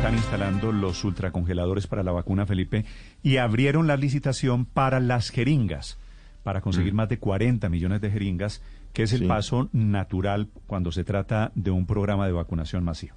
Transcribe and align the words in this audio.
Están 0.00 0.14
instalando 0.14 0.72
los 0.72 1.04
ultracongeladores 1.04 1.86
para 1.86 2.02
la 2.02 2.10
vacuna, 2.10 2.46
Felipe, 2.46 2.86
y 3.22 3.36
abrieron 3.36 3.86
la 3.86 3.98
licitación 3.98 4.64
para 4.64 4.98
las 4.98 5.28
jeringas, 5.28 5.98
para 6.42 6.62
conseguir 6.62 6.94
mm. 6.94 6.96
más 6.96 7.08
de 7.10 7.18
40 7.18 7.68
millones 7.68 8.00
de 8.00 8.10
jeringas, 8.10 8.62
que 8.94 9.02
es 9.02 9.12
el 9.12 9.18
sí. 9.18 9.26
paso 9.26 9.68
natural 9.74 10.48
cuando 10.66 10.90
se 10.90 11.04
trata 11.04 11.52
de 11.54 11.70
un 11.70 11.84
programa 11.84 12.24
de 12.24 12.32
vacunación 12.32 12.82
masiva. 12.82 13.16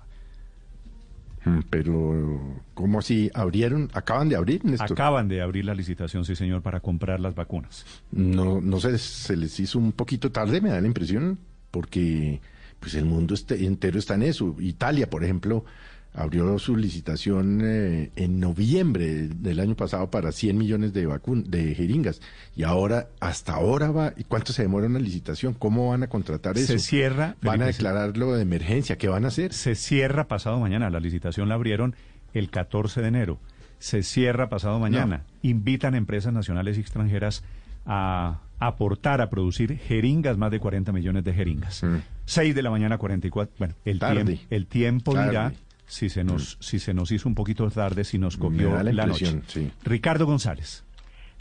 Mm, 1.46 1.60
pero, 1.70 2.62
¿cómo 2.74 3.00
así? 3.00 3.32
¿Abrieron? 3.34 3.90
¿Acaban 3.94 4.28
de 4.28 4.36
abrir, 4.36 4.66
Néstor? 4.66 4.92
Acaban 4.92 5.30
de 5.30 5.42
abrir 5.42 5.64
la 5.64 5.76
licitación, 5.76 6.26
sí, 6.26 6.36
señor, 6.36 6.64
para 6.64 6.82
comprar 6.82 7.22
las 7.22 7.34
vacunas. 7.34 7.86
No, 8.12 8.60
no 8.60 8.82
sé, 8.82 8.98
se 8.98 9.38
les 9.38 9.58
hizo 9.58 9.80
un 9.80 9.94
poquito 9.94 10.34
tarde, 10.34 10.60
me 10.60 10.68
da 10.68 10.82
la 10.82 10.88
impresión, 10.88 11.40
porque 11.72 12.42
pues 12.82 12.96
el 12.96 13.06
mundo 13.06 13.36
este, 13.36 13.66
entero 13.66 13.98
está 13.98 14.16
en 14.16 14.24
eso. 14.24 14.58
Italia, 14.60 15.10
por 15.10 15.24
ejemplo, 15.24 15.64
abrió 16.14 16.60
su 16.60 16.76
licitación 16.76 17.62
eh, 17.64 18.12
en 18.16 18.40
noviembre 18.40 19.28
del 19.28 19.60
año 19.60 19.76
pasado 19.76 20.10
para 20.12 20.32
100 20.32 20.58
millones 20.58 20.94
de 20.94 21.06
vacun 21.06 21.50
de 21.50 21.74
jeringas 21.74 22.22
y 22.56 22.64
ahora 22.64 23.08
hasta 23.20 23.54
ahora 23.54 23.92
va 23.92 24.14
¿y 24.16 24.24
cuánto 24.24 24.54
se 24.54 24.62
demora 24.62 24.88
una 24.88 25.00
licitación? 25.00 25.54
¿Cómo 25.54 25.90
van 25.90 26.04
a 26.04 26.08
contratar 26.08 26.58
eso? 26.58 26.68
Se 26.68 26.80
cierra, 26.80 27.36
van 27.42 27.62
a 27.64 27.66
declararlo 27.66 28.34
de 28.34 28.44
emergencia, 28.44 28.98
¿qué 28.98 29.08
van 29.08 29.26
a 29.26 29.30
hacer? 29.30 29.54
Se 29.54 29.76
cierra 29.76 30.28
pasado 30.28 30.60
mañana, 30.60 30.90
la 30.90 31.00
licitación 31.00 31.50
la 31.50 31.56
abrieron 31.56 31.96
el 32.34 32.50
14 32.50 33.02
de 33.02 33.08
enero. 33.08 33.40
Se 33.80 34.02
cierra 34.02 34.50
pasado 34.50 34.80
mañana. 34.80 35.18
No. 35.18 35.50
Invitan 35.50 35.94
empresas 35.94 36.32
nacionales 36.32 36.78
y 36.78 36.82
extranjeras 36.82 37.44
a 37.86 38.40
aportar 38.60 39.20
a 39.20 39.30
producir 39.30 39.78
jeringas, 39.78 40.38
más 40.38 40.52
de 40.52 40.60
40 40.60 40.94
millones 40.94 41.24
de 41.26 41.34
jeringas. 41.34 41.84
Mm. 41.84 41.98
6 42.26 42.56
de 42.56 42.62
la 42.62 42.70
mañana 42.70 42.98
44. 42.98 43.54
Bueno, 43.60 43.76
el, 43.84 44.00
tiemp 44.00 44.40
el 44.50 44.68
tiempo 44.68 45.14
Tarde. 45.14 45.30
dirá 45.30 45.54
si 45.86 46.10
se 46.10 46.24
nos, 46.24 46.58
si 46.60 46.80
se 46.80 46.94
nos 46.94 47.12
hizo 47.12 47.28
un 47.30 47.36
poquito 47.36 47.70
tarde, 47.70 48.04
si 48.04 48.18
nos 48.18 48.38
cogió 48.38 48.82
la, 48.84 48.92
la 48.92 49.06
noche. 49.06 49.42
Sí. 49.48 49.72
Ricardo 49.84 50.26
González. 50.26 50.84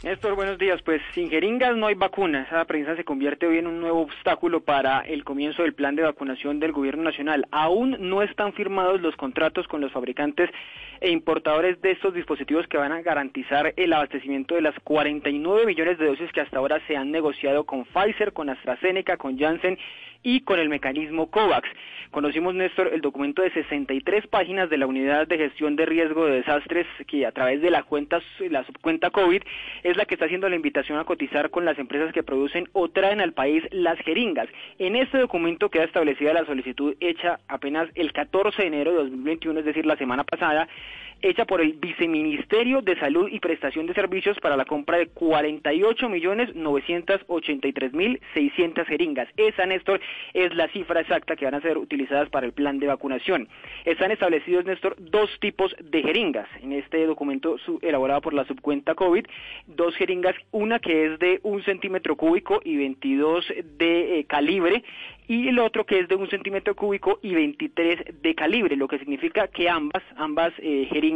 Néstor, 0.03 0.35
buenos 0.35 0.57
días. 0.57 0.81
Pues 0.81 1.01
sin 1.13 1.29
jeringas 1.29 1.77
no 1.77 1.87
hay 1.87 1.95
vacuna. 1.95 2.41
Esa 2.41 2.65
prensa 2.65 2.93
se 2.97 3.05
convierte 3.05 3.47
hoy 3.47 3.59
en 3.59 3.67
un 3.67 3.79
nuevo 3.79 4.01
obstáculo 4.01 4.59
para 4.59 4.99
el 4.99 5.23
comienzo 5.23 5.63
del 5.63 5.73
plan 5.73 5.95
de 5.95 6.03
vacunación 6.03 6.59
del 6.59 6.73
gobierno 6.73 7.03
nacional. 7.03 7.47
Aún 7.51 7.95
no 8.01 8.21
están 8.21 8.51
firmados 8.51 8.99
los 8.99 9.15
contratos 9.15 9.65
con 9.69 9.79
los 9.79 9.93
fabricantes 9.93 10.49
e 10.99 11.09
importadores 11.09 11.81
de 11.81 11.91
estos 11.91 12.13
dispositivos 12.13 12.67
que 12.67 12.75
van 12.75 12.91
a 12.91 13.01
garantizar 13.01 13.73
el 13.77 13.93
abastecimiento 13.93 14.55
de 14.55 14.61
las 14.63 14.77
49 14.83 15.65
millones 15.65 15.97
de 15.97 16.07
dosis 16.07 16.33
que 16.33 16.41
hasta 16.41 16.57
ahora 16.57 16.81
se 16.85 16.97
han 16.97 17.09
negociado 17.09 17.63
con 17.63 17.85
Pfizer, 17.85 18.33
con 18.33 18.49
AstraZeneca, 18.49 19.15
con 19.15 19.39
Janssen 19.39 19.77
y 20.21 20.41
con 20.41 20.59
el 20.59 20.69
mecanismo 20.69 21.29
COVAX. 21.29 21.67
Conocimos, 22.11 22.53
Néstor, 22.53 22.91
el 22.93 23.01
documento 23.01 23.41
de 23.41 23.51
63 23.51 24.27
páginas 24.27 24.69
de 24.69 24.77
la 24.77 24.85
Unidad 24.85 25.27
de 25.27 25.37
Gestión 25.37 25.75
de 25.75 25.85
Riesgo 25.85 26.25
de 26.25 26.35
Desastres 26.35 26.85
que 27.07 27.25
a 27.25 27.31
través 27.31 27.59
de 27.61 27.71
la 27.71 27.81
cuenta, 27.81 28.21
la 28.51 28.63
subcuenta 28.65 29.09
COVID 29.09 29.41
es 29.83 29.92
la 29.97 30.05
que 30.05 30.15
está 30.15 30.25
haciendo 30.25 30.49
la 30.49 30.55
invitación 30.55 30.97
a 30.97 31.05
cotizar 31.05 31.49
con 31.49 31.65
las 31.65 31.77
empresas 31.79 32.13
que 32.13 32.23
producen 32.23 32.69
o 32.73 32.89
traen 32.89 33.21
al 33.21 33.33
país 33.33 33.63
las 33.71 33.97
jeringas. 33.99 34.47
En 34.79 34.95
este 34.95 35.17
documento 35.17 35.69
queda 35.69 35.83
establecida 35.83 36.33
la 36.33 36.45
solicitud 36.45 36.95
hecha 36.99 37.39
apenas 37.47 37.89
el 37.95 38.13
14 38.13 38.61
de 38.61 38.67
enero 38.67 38.91
de 38.91 38.97
2021, 38.97 39.59
es 39.59 39.65
decir, 39.65 39.85
la 39.85 39.97
semana 39.97 40.23
pasada, 40.23 40.67
hecha 41.23 41.45
por 41.45 41.61
el 41.61 41.73
Viceministerio 41.73 42.81
de 42.81 42.99
Salud 42.99 43.29
y 43.31 43.39
Prestación 43.39 43.87
de 43.87 43.93
Servicios 43.93 44.37
para 44.41 44.57
la 44.57 44.65
compra 44.65 44.97
de 44.97 45.07
48 45.07 46.09
millones 46.09 46.53
983 46.53 47.93
mil 47.93 48.19
600 48.33 48.85
jeringas. 48.85 49.29
Esa, 49.37 49.65
Néstor, 49.65 50.01
es 50.33 50.53
la 50.53 50.67
cifra 50.67 50.99
exacta 50.99 51.35
que 51.35 51.45
van 51.45 51.55
a 51.55 51.61
ser 51.61 51.77
utilizadas 51.77 52.29
para 52.29 52.45
el 52.45 52.51
plan 52.51 52.77
de 52.77 52.87
vacunación. 52.87 53.47
Están 53.85 54.11
establecidos, 54.11 54.65
Néstor, 54.65 54.95
dos 54.99 55.29
tipos 55.39 55.73
de 55.79 56.03
jeringas. 56.03 56.47
En 56.61 56.73
este 56.73 57.05
documento 57.05 57.55
elaborado 57.81 58.21
por 58.21 58.33
la 58.33 58.45
subcuenta 58.45 58.93
COVID, 58.93 59.25
dos 59.67 59.95
jeringas, 59.95 60.35
una 60.51 60.79
que 60.79 61.05
es 61.05 61.19
de 61.19 61.39
un 61.43 61.63
centímetro 61.63 62.17
cúbico 62.17 62.59
y 62.63 62.75
22 62.75 63.45
de 63.77 64.19
eh, 64.19 64.25
calibre 64.25 64.83
y 65.27 65.47
el 65.47 65.59
otro 65.59 65.85
que 65.85 65.99
es 65.99 66.07
de 66.07 66.15
un 66.15 66.29
centímetro 66.29 66.75
cúbico 66.75 67.19
y 67.21 67.33
23 67.33 68.21
de 68.21 68.35
calibre, 68.35 68.75
lo 68.75 68.87
que 68.87 68.99
significa 68.99 69.47
que 69.47 69.69
ambas, 69.69 70.03
ambas 70.17 70.53
eh, 70.59 70.87
jeringas 70.91 71.12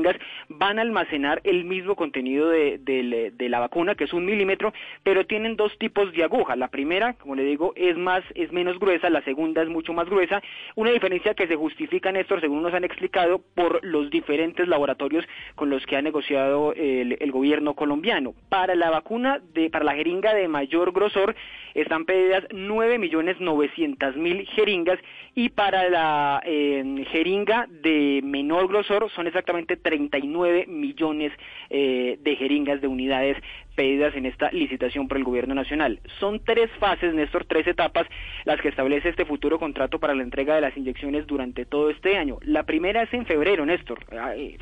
van 0.50 0.80
a 0.80 0.82
almacenar 0.82 1.42
el 1.44 1.66
mismo 1.66 1.96
contenido 1.96 2.50
de, 2.50 2.78
de, 2.80 3.32
de, 3.36 3.50
la 3.50 3.60
vacuna, 3.60 3.96
que 3.96 4.06
es 4.06 4.14
un 4.14 4.26
milímetro, 4.26 4.74
pero 5.04 5.26
tienen 5.26 5.56
dos 5.56 5.78
tipos 5.78 6.12
de 6.14 6.24
aguja. 6.24 6.56
La 6.56 6.68
primera, 6.68 7.14
como 7.14 7.36
le 7.36 7.44
digo, 7.44 7.74
es 7.76 7.98
más, 7.98 8.24
es 8.36 8.52
menos 8.52 8.80
gruesa, 8.80 9.10
la 9.10 9.24
segunda 9.24 9.62
es 9.62 9.70
mucho 9.70 9.94
más 9.94 10.10
gruesa. 10.10 10.42
Una 10.76 10.92
diferencia 10.92 11.34
que 11.34 11.48
se 11.48 11.56
justifica, 11.56 12.12
Néstor, 12.12 12.42
según 12.42 12.62
nos 12.62 12.74
han 12.74 12.84
explicado, 12.84 13.42
por 13.56 13.84
los 13.84 14.10
diferentes 14.10 14.68
laboratorios 14.68 15.26
con 15.56 15.70
los 15.70 15.86
que 15.86 15.98
ha 15.98 16.02
negociado 16.02 16.74
el, 16.74 17.18
el 17.20 17.32
gobierno 17.32 17.74
colombiano. 17.74 18.34
Para 18.50 18.76
la 18.76 18.90
vacuna, 18.90 19.40
de, 19.54 19.70
para 19.70 19.86
la 19.86 19.96
jeringa 19.96 20.34
de 20.34 20.48
mayor 20.48 20.92
grosor, 20.92 21.36
están 21.74 22.06
pedidas 22.06 22.44
9 22.52 22.98
millones 22.98 23.40
900 23.40 24.16
mil 24.16 24.48
jeringas 24.48 25.00
y 25.36 25.50
para 25.50 25.90
la 25.90 26.42
eh, 26.44 27.06
jeringa 27.12 27.68
de 27.70 28.22
menor 28.24 28.68
grosor 28.68 29.12
son 29.12 29.28
exactamente 29.28 29.78
39 29.90 30.68
millones 30.68 31.32
eh, 31.70 32.18
de 32.22 32.36
jeringas 32.36 32.82
de 32.82 32.88
unidades 32.88 33.38
pedidas 33.78 34.16
en 34.16 34.26
esta 34.26 34.52
licitación 34.52 35.08
por 35.08 35.18
el 35.18 35.24
gobierno 35.24 35.54
nacional. 35.54 36.00
Son 36.20 36.44
tres 36.44 36.70
fases, 36.80 37.14
Néstor, 37.14 37.46
tres 37.46 37.68
etapas 37.68 38.08
las 38.44 38.60
que 38.60 38.70
establece 38.70 39.10
este 39.10 39.24
futuro 39.24 39.60
contrato 39.60 40.00
para 40.00 40.16
la 40.16 40.24
entrega 40.24 40.56
de 40.56 40.62
las 40.62 40.76
inyecciones 40.76 41.28
durante 41.28 41.64
todo 41.66 41.92
este 41.92 42.18
año. 42.18 42.40
La 42.42 42.64
primera 42.64 43.04
es 43.04 43.14
en 43.14 43.28
febrero, 43.28 43.66
Néstor. 43.68 44.00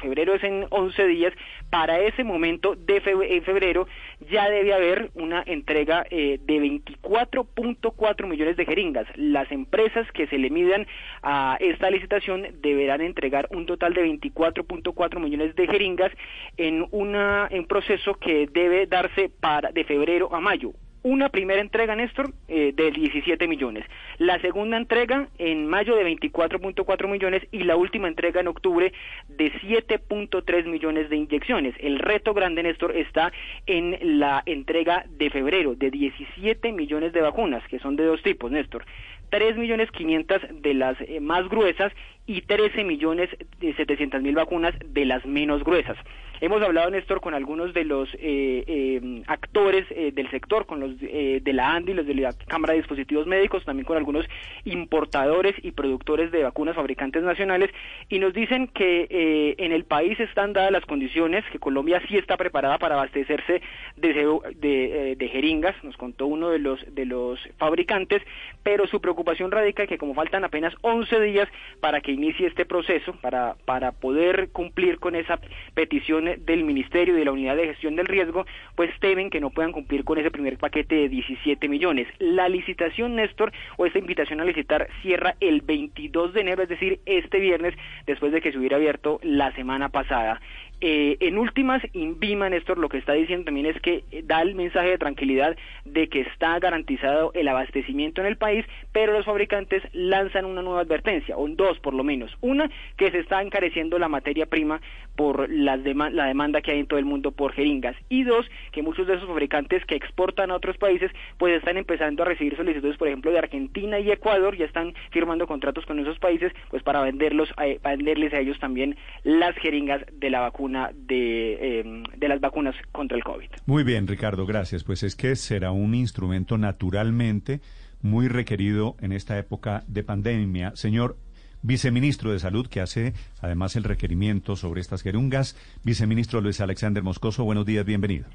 Febrero 0.02 0.36
es 0.36 0.44
en 0.44 0.66
11 0.70 1.08
días. 1.08 1.34
Para 1.70 2.00
ese 2.02 2.26
momento 2.26 2.76
de 2.76 3.00
febrero 3.00 3.88
ya 4.30 4.50
debe 4.50 4.74
haber 4.74 5.12
una 5.16 5.44
entrega 5.46 6.06
eh, 6.10 6.38
de 6.44 6.60
24.4 6.60 8.28
millones 8.28 8.58
de 8.58 8.66
jeringas. 8.66 9.08
Las 9.16 9.50
empresas 9.50 10.12
que 10.12 10.28
se 10.28 10.38
le 10.38 10.50
midan 10.50 10.88
a 11.24 11.58
esta 11.62 11.90
licitación 11.90 12.48
deberán 12.62 13.00
entregar 13.00 13.48
un 13.52 13.66
total 13.66 13.94
de 13.94 14.06
24.4 14.06 15.20
millones 15.20 15.56
de 15.56 15.68
jeringas 15.68 16.12
en 16.58 16.86
una 16.92 17.48
en 17.50 17.66
proceso 17.66 18.16
que 18.16 18.48
debe 18.52 18.88
dar 18.88 19.05
para 19.40 19.72
de 19.72 19.84
febrero 19.84 20.34
a 20.34 20.40
mayo. 20.40 20.74
Una 21.06 21.30
primera 21.30 21.62
entrega, 21.62 21.96
Néstor, 21.96 22.34
eh, 22.48 22.74
de 22.76 22.90
17 22.90 23.48
millones. 23.48 23.86
La 24.18 24.40
segunda 24.42 24.76
entrega 24.76 25.28
en 25.38 25.68
mayo 25.68 25.96
de 25.96 26.04
24.4 26.04 27.08
millones 27.08 27.44
y 27.52 27.60
la 27.60 27.76
última 27.76 28.08
entrega 28.08 28.42
en 28.42 28.48
octubre 28.48 28.92
de 29.28 29.52
7.3 29.62 30.66
millones 30.66 31.12
de 31.12 31.18
inyecciones. 31.18 31.76
El 31.78 32.00
reto 32.00 32.34
grande, 32.34 32.64
Néstor, 32.64 32.98
está 32.98 33.32
en 33.68 34.20
la 34.20 34.42
entrega 34.48 35.06
de 35.08 35.30
febrero 35.30 35.76
de 35.76 35.92
17 35.92 36.72
millones 36.72 37.14
de 37.14 37.22
vacunas, 37.22 37.62
que 37.68 37.78
son 37.78 37.96
de 37.96 38.06
dos 38.06 38.24
tipos, 38.24 38.50
Néstor. 38.50 38.84
3 39.30 39.58
millones 39.58 39.92
500 39.92 40.42
de 40.62 40.74
las 40.74 41.00
eh, 41.02 41.20
más 41.20 41.48
gruesas 41.50 41.94
y 42.28 42.42
13 42.42 42.84
millones 42.84 43.30
de 43.60 43.74
700 43.76 44.22
mil 44.22 44.36
vacunas 44.36 44.74
de 44.86 45.06
las 45.06 45.26
menos 45.26 45.64
gruesas. 45.64 45.98
Hemos 46.42 46.62
hablado, 46.62 46.90
Néstor, 46.90 47.22
con 47.22 47.34
algunos 47.34 47.74
de 47.74 47.86
los 47.86 48.14
eh, 48.16 48.64
eh, 48.68 49.24
actores 49.28 49.86
eh, 49.92 50.12
del 50.14 50.30
sector, 50.30 50.66
con 50.66 50.82
los 50.82 51.00
de 51.00 51.54
la 51.54 51.74
ANDI, 51.74 51.94
los 51.94 52.06
de 52.06 52.14
la 52.14 52.34
Cámara 52.48 52.74
de 52.74 52.80
Dispositivos 52.80 53.26
Médicos, 53.26 53.64
también 53.64 53.86
con 53.86 53.96
algunos 53.96 54.26
importadores 54.66 55.56
y 55.64 55.72
productores 55.72 56.32
de 56.32 56.44
vacunas 56.44 56.76
fabricantes 56.76 57.24
nacionales, 57.24 57.72
y 58.10 58.20
nos 58.20 58.34
dicen 58.34 58.68
que 58.68 59.56
en 59.58 59.72
el 59.72 59.86
país 59.86 60.20
están 60.20 60.54
dadas 60.54 60.72
las 60.72 60.86
condiciones, 60.86 61.46
que 61.52 61.60
Colombia 61.60 62.02
sí 62.08 62.18
está 62.18 62.36
preparada 62.38 62.78
para 62.80 62.96
abastecerse 62.96 63.62
de, 63.96 65.16
de 65.18 65.28
jeringas, 65.30 65.76
nos 65.84 65.96
contó 65.96 66.28
uno 66.28 66.50
de 66.50 66.60
los, 66.60 66.84
de 66.94 67.06
los 67.06 67.40
fabricantes, 67.58 68.22
pero 68.64 68.88
su 68.88 69.00
preocupación 69.00 69.52
radica 69.52 69.84
en 69.84 69.90
que 69.90 69.98
como 69.98 70.14
faltan 70.14 70.44
apenas 70.44 70.74
11 70.82 71.22
días 71.22 71.48
para 71.80 72.02
que 72.02 72.15
inicie 72.16 72.48
este 72.48 72.66
proceso, 72.66 73.14
para, 73.22 73.56
para 73.66 73.92
poder 73.92 74.50
cumplir 74.52 75.00
con 75.00 75.16
esa 75.16 75.40
petición 75.74 76.26
del 76.46 76.64
Ministerio 76.64 77.16
y 77.16 77.20
de 77.20 77.26
la 77.26 77.32
Unidad 77.32 77.56
de 77.56 77.68
Gestión 77.68 77.96
del 77.96 78.08
Riesgo, 78.08 78.46
pues 78.76 78.92
temen 79.00 79.30
que 79.30 79.40
no 79.40 79.52
puedan 79.52 79.72
cumplir 79.72 80.04
con 80.04 80.18
ese 80.18 80.32
primer 80.32 80.58
paquete 80.58 80.96
de 80.96 81.10
17 81.10 81.68
millones. 81.70 82.08
La 82.20 82.50
licitación, 82.50 83.16
Néstor, 83.16 83.52
o 83.78 83.86
esta 83.86 84.00
invitación 84.00 84.42
a 84.42 84.46
licitar 84.46 84.88
cierra 85.02 85.36
el 85.40 85.62
22 85.62 86.34
de 86.34 86.42
enero, 86.42 86.64
es 86.64 86.70
decir, 86.70 87.00
este 87.06 87.40
viernes, 87.40 87.76
después 88.06 88.32
de 88.32 88.42
que 88.42 88.52
se 88.52 88.58
hubiera 88.58 88.78
abierto 88.78 89.20
la 89.22 89.52
semana 89.54 89.90
pasada. 89.90 90.42
Eh, 90.82 91.18
en 91.22 91.38
últimas, 91.38 91.82
Invima, 91.94 92.50
Néstor, 92.50 92.78
lo 92.78 92.90
que 92.90 92.98
está 92.98 93.14
diciendo 93.14 93.46
también 93.46 93.66
es 93.66 93.80
que 93.82 94.04
eh, 94.12 94.24
da 94.26 94.42
el 94.42 94.56
mensaje 94.56 94.90
de 94.90 94.98
tranquilidad 94.98 95.56
de 95.86 96.10
que 96.10 96.22
está 96.22 96.60
garantizado 96.60 97.32
el 97.34 97.48
abastecimiento 97.48 98.20
en 98.22 98.28
el 98.28 98.38
país, 98.38 98.66
pero 98.92 99.14
los 99.14 99.26
fabricantes 99.26 99.84
lanzan 99.94 100.46
una 100.46 100.62
nueva 100.62 100.82
advertencia, 100.82 101.38
o 101.38 101.48
dos 101.48 101.80
por 101.80 101.94
lo 101.94 102.04
menos. 102.04 102.36
Una, 102.42 102.70
que 102.98 103.10
se 103.12 103.20
está 103.20 103.42
encareciendo 103.42 103.98
la 104.00 104.10
materia 104.10 104.48
prima 104.48 104.82
por 105.16 105.50
la, 105.50 105.78
demanda 105.78 106.62
que 106.62 106.72
hay 106.72 106.80
en 106.80 106.88
todo 106.88 107.00
el 107.00 107.06
mundo 107.06 107.32
por 107.32 107.54
jeringas. 107.54 107.96
Y 108.10 108.24
dos, 108.24 108.46
que 108.74 108.82
muchos 108.82 109.08
de 109.08 109.16
esos 109.16 109.28
fabricantes 109.28 109.86
que 109.86 109.96
exportan 109.96 110.52
a 110.52 110.56
otros 110.56 110.78
países, 110.78 111.10
pues 111.38 111.56
están 111.56 111.78
empezando 111.78 112.24
a 112.24 112.26
recibir 112.26 112.58
solicitudes, 112.58 112.98
por 112.98 113.08
ejemplo, 113.08 113.32
de 113.32 113.40
Argentina 113.40 113.98
y 114.00 114.12
Ecuador, 114.12 114.58
ya 114.58 114.66
están 114.66 114.94
firmando 115.12 115.48
contratos 115.48 115.86
con 115.86 116.00
esos 116.00 116.20
países, 116.20 116.52
pues 116.70 116.84
para 116.84 117.02
venderlos, 117.02 117.50
eh, 117.64 117.80
para 117.82 117.96
venderles 117.96 118.34
a 118.34 118.40
ellos 118.40 118.60
también 118.60 118.98
las 119.24 119.56
jeringas 119.56 120.04
de 120.12 120.30
la 120.30 120.42
vacuna 120.42 120.65
de, 120.68 121.80
em, 121.80 122.04
de 122.18 122.28
las 122.28 122.40
vacunas 122.40 122.76
contra 122.92 123.18
el 123.18 123.24
COVID. 123.24 123.50
Muy 123.66 123.84
bien, 123.84 124.08
Ricardo, 124.08 124.46
gracias. 124.46 124.84
Pues 124.84 125.04
es 125.04 125.16
que 125.16 125.36
será 125.36 125.72
un 125.72 125.96
instrumento 125.96 126.58
naturalmente 126.58 127.62
muy 128.02 128.28
requerido 128.28 128.96
en 129.02 129.12
esta 129.12 129.38
época 129.38 129.84
de 129.88 130.04
pandemia. 130.04 130.76
Señor 130.76 131.18
viceministro 131.62 132.32
de 132.32 132.40
Salud, 132.40 132.68
que 132.68 132.82
hace 132.82 133.14
además 133.42 133.76
el 133.76 133.84
requerimiento 133.84 134.56
sobre 134.56 134.82
estas 134.82 135.02
jerungas, 135.02 135.56
viceministro 135.84 136.42
Luis 136.42 136.62
Alexander 136.62 137.02
Moscoso, 137.02 137.44
buenos 137.44 137.66
días, 137.66 137.86
bienvenido. 137.86 138.26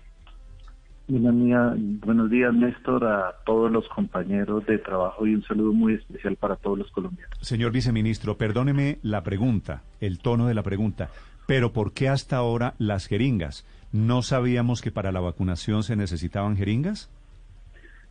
Buenos 1.10 2.30
días, 2.30 2.54
Néstor, 2.54 3.04
a 3.04 3.34
todos 3.44 3.70
los 3.70 3.88
compañeros 3.88 4.64
de 4.66 4.78
trabajo 4.78 5.26
y 5.26 5.34
un 5.34 5.42
saludo 5.42 5.72
muy 5.72 5.94
especial 5.94 6.36
para 6.36 6.54
todos 6.54 6.78
los 6.78 6.90
colombianos. 6.92 7.36
Señor 7.40 7.72
viceministro, 7.72 8.36
perdóneme 8.36 8.98
la 9.02 9.24
pregunta, 9.24 9.82
el 10.00 10.20
tono 10.20 10.46
de 10.46 10.54
la 10.54 10.62
pregunta. 10.62 11.10
Pero 11.50 11.72
¿por 11.72 11.92
qué 11.92 12.08
hasta 12.08 12.36
ahora 12.36 12.74
las 12.78 13.08
jeringas? 13.08 13.66
¿No 13.90 14.22
sabíamos 14.22 14.82
que 14.82 14.92
para 14.92 15.10
la 15.10 15.18
vacunación 15.18 15.82
se 15.82 15.96
necesitaban 15.96 16.56
jeringas? 16.56 17.10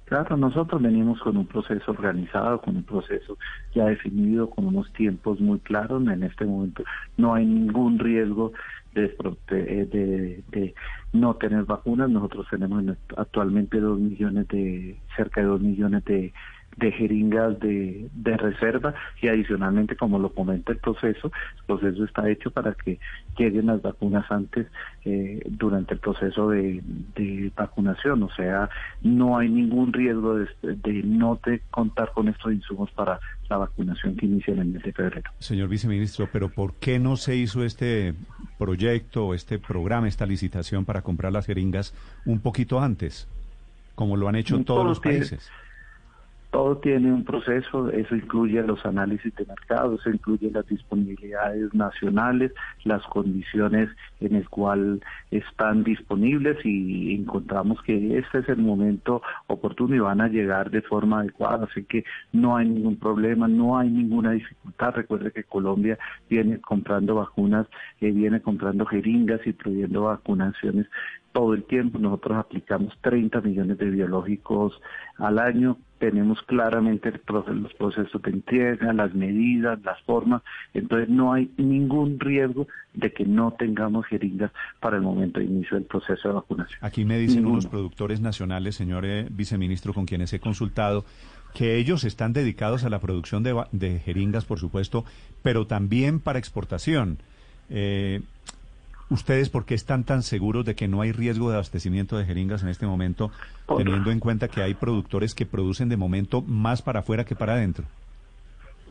Claro, 0.03 0.35
nosotros 0.35 0.81
venimos 0.81 1.21
con 1.21 1.37
un 1.37 1.45
proceso 1.45 1.91
organizado, 1.91 2.59
con 2.59 2.75
un 2.75 2.83
proceso 2.83 3.37
ya 3.73 3.85
definido, 3.85 4.49
con 4.49 4.65
unos 4.65 4.91
tiempos 4.91 5.39
muy 5.39 5.59
claros. 5.59 6.05
En 6.05 6.23
este 6.23 6.43
momento 6.43 6.83
no 7.15 7.33
hay 7.33 7.45
ningún 7.45 7.97
riesgo 7.97 8.51
de, 8.93 9.07
de, 9.47 10.43
de 10.51 10.75
no 11.13 11.35
tener 11.35 11.63
vacunas. 11.63 12.09
Nosotros 12.09 12.45
tenemos 12.49 12.83
actualmente 13.15 13.79
dos 13.79 13.97
millones 14.01 14.49
de, 14.49 14.99
cerca 15.15 15.39
de 15.39 15.47
dos 15.47 15.61
millones 15.61 16.03
de 16.03 16.33
de 16.77 16.91
jeringas 16.91 17.59
de, 17.59 18.09
de 18.13 18.37
reserva 18.37 18.93
y 19.21 19.27
adicionalmente, 19.27 19.95
como 19.95 20.19
lo 20.19 20.33
comenta 20.33 20.71
el 20.71 20.77
proceso, 20.77 21.31
el 21.57 21.63
proceso 21.65 22.05
está 22.05 22.29
hecho 22.29 22.51
para 22.51 22.73
que 22.73 22.99
lleguen 23.37 23.67
las 23.67 23.81
vacunas 23.81 24.29
antes 24.31 24.67
eh, 25.05 25.41
durante 25.45 25.95
el 25.95 25.99
proceso 25.99 26.49
de, 26.49 26.81
de, 27.15 27.51
vacunación. 27.55 28.23
O 28.23 28.29
sea, 28.31 28.69
no 29.01 29.37
hay 29.37 29.49
ningún 29.49 29.91
riesgo 29.91 30.35
de, 30.35 30.47
de 30.61 31.03
no 31.03 31.39
de 31.45 31.61
contar 31.71 32.11
con 32.13 32.27
estos 32.29 32.53
insumos 32.53 32.89
para 32.91 33.19
la 33.49 33.57
vacunación 33.57 34.15
que 34.15 34.25
inicia 34.25 34.53
en 34.53 34.59
el 34.59 34.67
mes 34.67 34.83
de 34.83 34.93
febrero. 34.93 35.31
Señor 35.39 35.69
viceministro, 35.69 36.29
pero 36.31 36.49
¿por 36.49 36.75
qué 36.75 36.99
no 36.99 37.17
se 37.17 37.35
hizo 37.35 37.63
este 37.63 38.13
proyecto, 38.57 39.33
este 39.33 39.59
programa, 39.59 40.07
esta 40.07 40.25
licitación 40.25 40.85
para 40.85 41.01
comprar 41.01 41.33
las 41.33 41.45
jeringas 41.45 41.93
un 42.25 42.39
poquito 42.39 42.79
antes, 42.79 43.27
como 43.95 44.17
lo 44.17 44.27
han 44.27 44.35
hecho 44.35 44.63
todos 44.63 44.85
los 44.85 44.99
países? 44.99 45.49
Todo 46.51 46.77
tiene 46.77 47.13
un 47.13 47.23
proceso, 47.25 47.89
eso 47.91 48.15
incluye 48.15 48.61
los 48.63 48.83
análisis 48.83 49.35
de 49.35 49.45
mercado, 49.45 49.95
eso 49.95 50.09
incluye 50.09 50.49
las 50.49 50.65
disponibilidades 50.67 51.71
nacionales, 51.75 52.51
las 52.85 53.03
condiciones 53.05 53.89
en 54.19 54.35
el 54.35 54.49
cual 54.49 54.99
están 55.29 55.83
disponibles 55.83 56.57
y 56.65 57.13
encontramos 57.13 57.79
que 57.83 58.17
este 58.17 58.39
es 58.39 58.49
el 58.49 58.57
momento 58.57 59.21
oportuno 59.45 59.95
y 59.95 59.99
van 59.99 60.21
a 60.21 60.27
llegar 60.27 60.71
de 60.71 60.81
forma 60.81 61.19
adecuada, 61.19 61.67
así 61.69 61.83
que 61.83 62.03
no 62.33 62.57
hay 62.57 62.67
ningún 62.67 62.97
problema, 62.97 63.47
no 63.47 63.77
hay 63.77 63.89
ninguna 63.89 64.31
dificultad. 64.31 64.95
Recuerde 64.95 65.31
que 65.31 65.43
Colombia 65.43 65.99
viene 66.29 66.59
comprando 66.59 67.15
vacunas, 67.15 67.67
eh, 68.01 68.11
viene 68.11 68.41
comprando 68.41 68.87
jeringas 68.87 69.45
y 69.45 69.53
produciendo 69.53 70.03
vacunaciones 70.03 70.87
todo 71.31 71.53
el 71.53 71.63
tiempo. 71.63 71.99
Nosotros 71.99 72.37
aplicamos 72.37 72.97
30 73.01 73.41
millones 73.41 73.77
de 73.77 73.89
biológicos 73.89 74.79
al 75.17 75.39
año. 75.39 75.77
Tenemos 75.99 76.41
claramente 76.43 77.11
los 77.27 77.73
procesos 77.73 78.21
de 78.21 78.31
entrega, 78.31 78.93
las 78.93 79.13
medidas, 79.13 79.79
las 79.83 80.01
formas. 80.03 80.41
Entonces 80.73 81.09
no 81.09 81.33
hay 81.33 81.51
ningún 81.57 82.19
riesgo 82.19 82.67
de 82.93 83.11
que 83.11 83.25
no 83.25 83.51
tengamos 83.51 84.05
jeringas 84.07 84.51
para 84.79 84.97
el 84.97 85.03
momento 85.03 85.39
de 85.39 85.45
inicio 85.45 85.77
del 85.77 85.85
proceso 85.85 86.29
de 86.29 86.33
vacunación. 86.33 86.79
Aquí 86.81 87.05
me 87.05 87.17
dicen 87.17 87.45
unos 87.45 87.67
productores 87.67 88.21
nacionales, 88.21 88.75
señor 88.75 89.05
eh, 89.05 89.27
viceministro, 89.29 89.93
con 89.93 90.05
quienes 90.05 90.33
he 90.33 90.39
consultado, 90.39 91.05
que 91.53 91.77
ellos 91.77 92.03
están 92.03 92.33
dedicados 92.33 92.83
a 92.85 92.89
la 92.89 92.99
producción 92.99 93.43
de, 93.43 93.61
de 93.71 93.99
jeringas, 93.99 94.45
por 94.45 94.59
supuesto, 94.59 95.05
pero 95.43 95.67
también 95.67 96.19
para 96.19 96.39
exportación. 96.39 97.19
Eh, 97.69 98.21
¿Ustedes 99.09 99.49
por 99.49 99.65
qué 99.65 99.73
están 99.73 100.03
tan 100.03 100.21
seguros 100.21 100.65
de 100.65 100.75
que 100.75 100.87
no 100.87 101.01
hay 101.01 101.11
riesgo 101.11 101.49
de 101.49 101.55
abastecimiento 101.55 102.15
de 102.17 102.25
jeringas 102.25 102.61
en 102.61 102.69
este 102.69 102.85
momento, 102.85 103.31
teniendo 103.75 104.11
en 104.11 104.19
cuenta 104.19 104.47
que 104.47 104.61
hay 104.61 104.75
productores 104.75 105.33
que 105.33 105.47
producen 105.47 105.89
de 105.89 105.97
momento 105.97 106.43
más 106.43 106.83
para 106.83 106.99
afuera 106.99 107.25
que 107.25 107.35
para 107.35 107.53
adentro? 107.53 107.85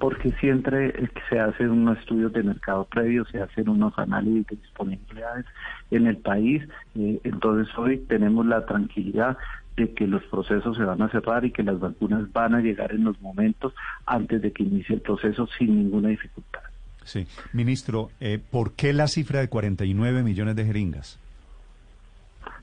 Porque 0.01 0.33
siempre 0.41 0.93
se 1.29 1.39
hacen 1.39 1.71
unos 1.71 1.99
estudios 1.99 2.33
de 2.33 2.43
mercado 2.43 2.85
previo, 2.85 3.25
se 3.27 3.41
hacen 3.41 3.69
unos 3.69 3.97
análisis 3.97 4.47
de 4.49 4.57
disponibilidades 4.57 5.47
en 5.93 6.07
el 6.09 6.17
país. 6.17 6.69
Eh, 6.97 7.21
entonces 7.23 7.73
hoy 7.79 7.99
tenemos 7.99 8.45
la 8.45 8.67
tranquilidad 8.67 9.37
de 9.77 9.95
que 9.95 10.09
los 10.09 10.25
procesos 10.25 10.77
se 10.77 10.83
van 10.83 11.01
a 11.03 11.09
cerrar 11.11 11.45
y 11.45 11.53
que 11.53 11.63
las 11.63 11.79
vacunas 11.79 12.33
van 12.33 12.57
a 12.57 12.61
llegar 12.61 12.93
en 12.93 13.05
los 13.05 13.21
momentos 13.21 13.73
antes 14.05 14.43
de 14.43 14.53
que 14.53 14.65
inicie 14.65 14.97
el 14.97 15.01
proceso 15.01 15.47
sin 15.47 15.77
ninguna 15.77 16.09
dificultad. 16.09 16.68
Sí. 17.09 17.27
Ministro, 17.55 18.11
eh, 18.21 18.39
¿por 18.39 18.73
qué 18.73 18.93
la 18.93 19.09
cifra 19.09 19.41
de 19.41 19.49
49 19.49 20.23
millones 20.23 20.57
de 20.57 20.67
jeringas? 20.67 21.19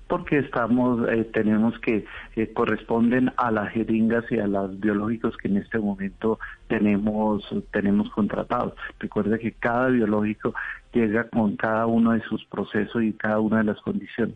porque 0.08 0.38
estamos 0.38 1.08
eh, 1.10 1.28
tenemos 1.34 1.80
que 1.80 2.06
eh, 2.36 2.54
corresponden 2.54 3.32
a 3.38 3.50
las 3.50 3.72
jeringas 3.74 4.24
y 4.32 4.38
a 4.38 4.46
los 4.46 4.80
biológicos 4.80 5.36
que 5.38 5.48
en 5.48 5.58
este 5.58 5.80
momento 5.80 6.38
tenemos 6.68 7.44
tenemos 7.72 8.12
contratados. 8.12 8.76
Recuerde 9.00 9.40
que 9.40 9.54
cada 9.54 9.88
biológico 9.88 10.54
llega 10.94 11.28
con 11.30 11.56
cada 11.56 11.88
uno 11.88 12.12
de 12.12 12.22
sus 12.22 12.46
procesos 12.46 13.02
y 13.02 13.14
cada 13.14 13.40
una 13.40 13.58
de 13.58 13.64
las 13.64 13.82
condiciones. 13.82 14.36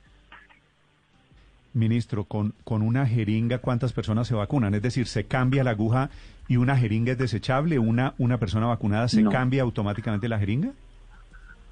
Ministro, 1.79 2.25
con, 2.25 2.53
con 2.63 2.81
una 2.81 3.05
jeringa, 3.07 3.59
¿cuántas 3.59 3.93
personas 3.93 4.27
se 4.27 4.35
vacunan? 4.35 4.75
Es 4.75 4.81
decir, 4.81 5.07
¿se 5.07 5.25
cambia 5.25 5.63
la 5.63 5.71
aguja 5.71 6.09
y 6.47 6.57
una 6.57 6.77
jeringa 6.77 7.13
es 7.13 7.17
desechable? 7.17 7.79
¿Una, 7.79 8.13
una 8.17 8.37
persona 8.37 8.67
vacunada 8.67 9.07
se 9.07 9.23
cambia 9.23 9.63
automáticamente 9.63 10.27
la 10.29 10.39
jeringa? 10.39 10.71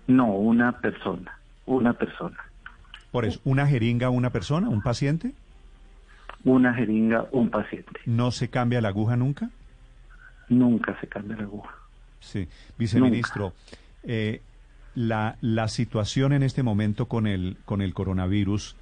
No, 0.07 0.27
una 0.33 0.71
persona, 0.79 1.37
una 1.65 1.93
persona. 1.93 2.37
Por 3.11 3.25
eso, 3.25 3.39
¿una 3.43 3.67
jeringa 3.67 4.09
una 4.09 4.29
persona, 4.31 4.69
un 4.69 4.81
paciente? 4.81 5.33
Una 6.43 6.73
jeringa, 6.73 7.25
un 7.31 7.49
paciente. 7.49 7.99
¿No 8.05 8.31
se 8.31 8.49
cambia 8.49 8.81
la 8.81 8.89
aguja 8.89 9.17
nunca? 9.17 9.49
Nunca 10.49 10.97
se 11.01 11.07
cambia 11.07 11.35
la 11.35 11.43
aguja. 11.43 11.75
Sí, 12.19 12.47
viceministro, 12.77 13.53
eh, 14.03 14.41
la, 14.95 15.37
la 15.41 15.67
situación 15.67 16.33
en 16.33 16.43
este 16.43 16.63
momento 16.63 17.07
con 17.07 17.27
el, 17.27 17.57
con 17.65 17.81
el 17.81 17.93
coronavirus 17.93 18.75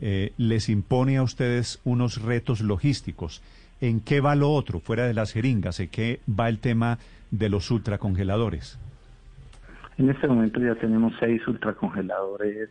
eh, 0.00 0.32
les 0.38 0.68
impone 0.68 1.16
a 1.16 1.22
ustedes 1.22 1.80
unos 1.84 2.22
retos 2.22 2.60
logísticos. 2.60 3.42
¿En 3.80 4.00
qué 4.00 4.20
va 4.20 4.34
lo 4.34 4.50
otro, 4.50 4.80
fuera 4.80 5.06
de 5.06 5.14
las 5.14 5.32
jeringas? 5.32 5.80
¿En 5.80 5.88
qué 5.88 6.20
va 6.28 6.48
el 6.48 6.58
tema 6.58 6.98
de 7.30 7.48
los 7.48 7.70
ultracongeladores? 7.70 8.78
En 9.98 10.08
este 10.08 10.26
momento 10.26 10.60
ya 10.60 10.74
tenemos 10.76 11.12
seis 11.20 11.46
ultracongeladores 11.46 12.70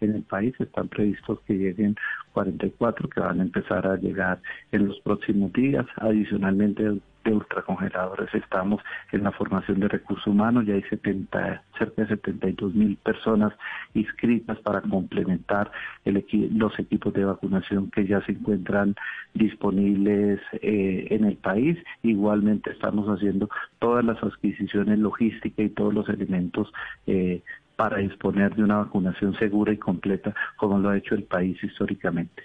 en 0.00 0.14
el 0.14 0.22
país. 0.22 0.54
Están 0.58 0.88
previstos 0.88 1.40
que 1.46 1.54
lleguen 1.54 1.96
44 2.32 3.08
que 3.08 3.20
van 3.20 3.40
a 3.40 3.42
empezar 3.42 3.86
a 3.86 3.96
llegar 3.96 4.40
en 4.72 4.88
los 4.88 4.98
próximos 5.00 5.52
días. 5.52 5.86
Adicionalmente 5.96 7.00
de 7.26 7.36
ultracongeladores. 7.36 8.32
Estamos 8.34 8.80
en 9.12 9.24
la 9.24 9.32
formación 9.32 9.80
de 9.80 9.88
recursos 9.88 10.26
humanos, 10.26 10.64
ya 10.66 10.74
hay 10.74 10.82
70, 10.82 11.62
cerca 11.78 12.02
de 12.02 12.08
72 12.08 12.74
mil 12.74 12.96
personas 12.96 13.52
inscritas 13.94 14.58
para 14.60 14.80
complementar 14.80 15.70
el 16.04 16.24
los 16.54 16.78
equipos 16.78 17.12
de 17.12 17.24
vacunación 17.24 17.90
que 17.90 18.06
ya 18.06 18.24
se 18.24 18.32
encuentran 18.32 18.94
disponibles 19.34 20.40
eh, 20.54 21.08
en 21.10 21.24
el 21.24 21.36
país. 21.36 21.76
Igualmente 22.02 22.70
estamos 22.70 23.06
haciendo 23.08 23.50
todas 23.78 24.04
las 24.04 24.22
adquisiciones 24.22 24.98
logísticas 24.98 25.66
y 25.66 25.68
todos 25.70 25.92
los 25.92 26.08
elementos 26.08 26.72
eh, 27.06 27.42
para 27.76 27.98
disponer 27.98 28.54
de 28.54 28.64
una 28.64 28.78
vacunación 28.78 29.38
segura 29.38 29.72
y 29.72 29.76
completa 29.76 30.34
como 30.56 30.78
lo 30.78 30.88
ha 30.88 30.96
hecho 30.96 31.14
el 31.14 31.24
país 31.24 31.62
históricamente. 31.62 32.42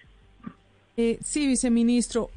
Eh, 0.97 1.17
sí, 1.23 1.47
viceministro. 1.47 2.29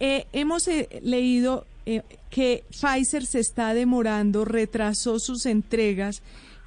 Eh, 0.00 0.26
hemos 0.32 0.66
eh, 0.68 0.88
leído 1.02 1.66
eh, 1.96 2.02
que 2.30 2.64
Pfizer 2.70 3.26
se 3.26 3.40
está 3.40 3.74
demorando, 3.74 4.44
retrasó 4.44 5.18
sus 5.18 5.46
entregas 5.46 6.22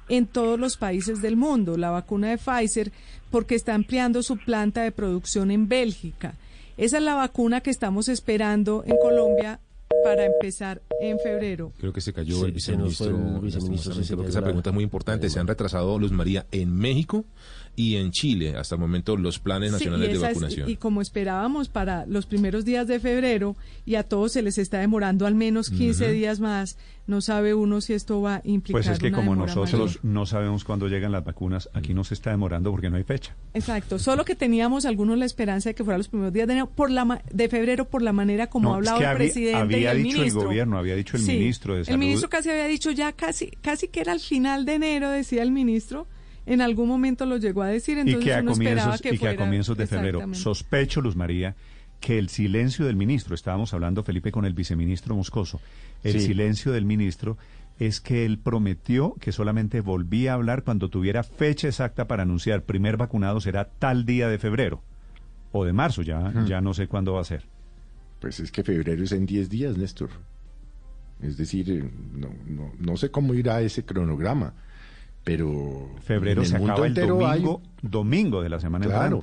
en 0.08 0.26
todos 0.26 0.58
los 0.58 0.76
países 0.76 1.22
del 1.22 1.36
mundo, 1.36 1.76
la 1.76 1.90
vacuna 1.90 2.28
de 2.30 2.38
Pfizer, 2.38 2.92
porque 3.30 3.54
está 3.54 3.74
ampliando 3.74 4.22
su 4.22 4.36
planta 4.36 4.82
de 4.82 4.92
producción 4.92 5.50
en 5.50 5.68
Bélgica. 5.68 6.34
Esa 6.76 6.98
es 6.98 7.02
la 7.02 7.14
vacuna 7.14 7.60
que 7.60 7.70
estamos 7.70 8.08
esperando 8.08 8.84
en 8.86 8.96
Colombia 8.98 9.60
para 10.02 10.26
empezar 10.26 10.82
en 11.00 11.18
febrero. 11.18 11.72
Creo 11.78 11.92
que 11.92 12.00
se 12.00 12.12
cayó 12.12 12.44
el 12.44 12.52
viceministro. 12.52 13.40
porque 13.40 14.28
esa 14.28 14.42
pregunta 14.42 14.70
es 14.70 14.74
muy 14.74 14.84
importante. 14.84 15.30
Se 15.30 15.38
han 15.40 15.46
retrasado, 15.46 15.98
Luz 15.98 16.12
María, 16.12 16.46
en 16.50 16.74
México 16.76 17.24
y 17.76 17.96
en 17.96 18.10
Chile 18.10 18.56
hasta 18.56 18.76
el 18.76 18.80
momento 18.80 19.16
los 19.16 19.38
planes 19.38 19.72
nacionales 19.72 20.12
de 20.12 20.18
vacunación. 20.18 20.68
y 20.68 20.76
como 20.76 21.00
esperábamos 21.00 21.68
para 21.68 22.06
los 22.06 22.26
primeros 22.26 22.64
días 22.64 22.86
de 22.86 23.00
febrero 23.00 23.56
y 23.84 23.96
a 23.96 24.04
todos 24.04 24.32
se 24.32 24.42
les 24.42 24.58
está 24.58 24.78
demorando 24.78 25.26
al 25.26 25.34
menos 25.34 25.70
15 25.70 26.12
días 26.12 26.40
más, 26.40 26.78
no 27.06 27.20
sabe 27.20 27.54
uno 27.54 27.80
si 27.80 27.92
esto 27.92 28.22
va 28.22 28.36
a 28.36 28.40
implicar. 28.44 28.82
Pues 28.82 28.88
es 28.88 28.98
que 28.98 29.12
como 29.12 29.34
nosotros 29.36 30.00
no 30.02 30.26
sabemos 30.26 30.64
cuándo 30.64 30.88
llegan 30.88 31.12
las 31.12 31.24
vacunas, 31.24 31.68
aquí 31.74 31.94
no 31.94 32.04
se 32.04 32.14
está 32.14 32.30
demorando 32.30 32.70
porque 32.70 32.90
no 32.90 32.96
hay 32.96 33.04
fecha. 33.04 33.34
Exacto, 33.52 33.98
solo 33.98 34.24
que 34.24 34.34
teníamos 34.34 34.86
algunos 34.86 35.18
la 35.18 35.26
esperanza 35.26 35.70
de 35.70 35.74
que 35.74 35.84
fuera 35.84 35.98
los 35.98 36.08
primeros 36.08 36.32
días 36.32 36.48
de, 36.48 36.64
por 36.66 36.90
la, 36.90 37.22
de 37.30 37.48
febrero 37.48 37.88
por 37.88 38.02
la 38.02 38.12
manera 38.12 38.48
como 38.48 38.72
ha 38.72 38.76
hablado 38.76 39.00
el 39.00 39.16
presidente. 39.16 39.56
Había 39.56 39.94
y 39.94 40.02
dicho 40.02 40.22
el 40.22 40.32
gobierno, 40.32 40.78
había 40.78 40.94
dicho 40.94 41.16
el 41.16 41.24
ministro 41.24 41.74
de 41.74 41.82
El 41.82 41.98
ministro 41.98 42.28
casi 42.28 42.50
había 42.50 42.66
dicho 42.66 42.90
ya 42.90 43.12
casi, 43.12 43.50
casi 43.60 43.88
que 43.88 44.00
era 44.00 44.12
al 44.12 44.20
final 44.20 44.64
de 44.64 44.74
enero, 44.74 45.10
decía 45.10 45.42
el 45.42 45.50
ministro 45.50 46.06
en 46.46 46.60
algún 46.60 46.88
momento 46.88 47.26
lo 47.26 47.36
llegó 47.36 47.62
a 47.62 47.68
decir, 47.68 47.98
entonces 47.98 48.22
y 48.22 48.24
que 48.24 48.34
a 48.34 48.40
uno 48.40 48.52
comienzos, 48.52 49.00
que 49.00 49.14
y 49.14 49.18
que 49.18 49.28
a 49.28 49.36
comienzos 49.36 49.76
de 49.76 49.86
febrero. 49.86 50.34
Sospecho, 50.34 51.00
Luz 51.00 51.16
María, 51.16 51.56
que 52.00 52.18
el 52.18 52.28
silencio 52.28 52.84
del 52.84 52.96
ministro, 52.96 53.34
estábamos 53.34 53.72
hablando, 53.72 54.02
Felipe, 54.02 54.30
con 54.30 54.44
el 54.44 54.52
viceministro 54.52 55.16
Moscoso, 55.16 55.60
el 56.02 56.20
silencio 56.20 56.72
del 56.72 56.84
ministro 56.84 57.38
es 57.78 58.00
que 58.00 58.24
él 58.24 58.38
prometió 58.38 59.14
que 59.20 59.32
solamente 59.32 59.80
volvía 59.80 60.32
a 60.32 60.34
hablar 60.34 60.62
cuando 60.62 60.90
tuviera 60.90 61.22
fecha 61.22 61.66
exacta 61.66 62.06
para 62.06 62.22
anunciar 62.22 62.62
primer 62.62 62.96
vacunado 62.96 63.40
será 63.40 63.64
tal 63.64 64.04
día 64.04 64.28
de 64.28 64.38
febrero 64.38 64.82
o 65.50 65.64
de 65.64 65.72
marzo, 65.72 66.02
ya, 66.02 66.32
ya 66.46 66.60
no 66.60 66.74
sé 66.74 66.88
cuándo 66.88 67.14
va 67.14 67.20
a 67.20 67.24
ser. 67.24 67.46
Pues 68.20 68.40
es 68.40 68.50
que 68.50 68.62
febrero 68.64 69.02
es 69.02 69.12
en 69.12 69.26
10 69.26 69.48
días, 69.48 69.76
Néstor. 69.76 70.10
Es 71.22 71.36
decir, 71.36 71.70
eh, 71.70 71.90
no, 72.12 72.28
no, 72.46 72.72
no 72.78 72.96
sé 72.96 73.10
cómo 73.10 73.34
irá 73.34 73.60
ese 73.60 73.84
cronograma 73.84 74.54
pero 75.24 75.88
febrero 76.02 76.44
se 76.44 76.56
acaba 76.56 76.86
el 76.86 76.94
domingo, 76.94 77.62
domingo 77.82 78.42
de 78.42 78.50
la 78.50 78.60
semana 78.60 78.86
claro, 78.86 79.22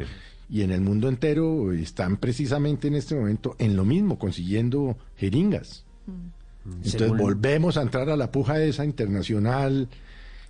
Y 0.49 0.63
en 0.63 0.71
el 0.71 0.81
mundo 0.81 1.07
entero 1.07 1.71
están 1.71 2.17
precisamente 2.17 2.87
en 2.87 2.95
este 2.95 3.15
momento 3.15 3.55
en 3.59 3.75
lo 3.75 3.85
mismo, 3.85 4.17
consiguiendo 4.17 4.97
jeringas. 5.15 5.85
Mm. 6.07 6.41
Entonces 6.83 7.17
volvemos 7.17 7.77
a 7.77 7.83
entrar 7.83 8.09
a 8.09 8.17
la 8.17 8.31
puja 8.31 8.61
esa 8.61 8.83
internacional 8.83 9.87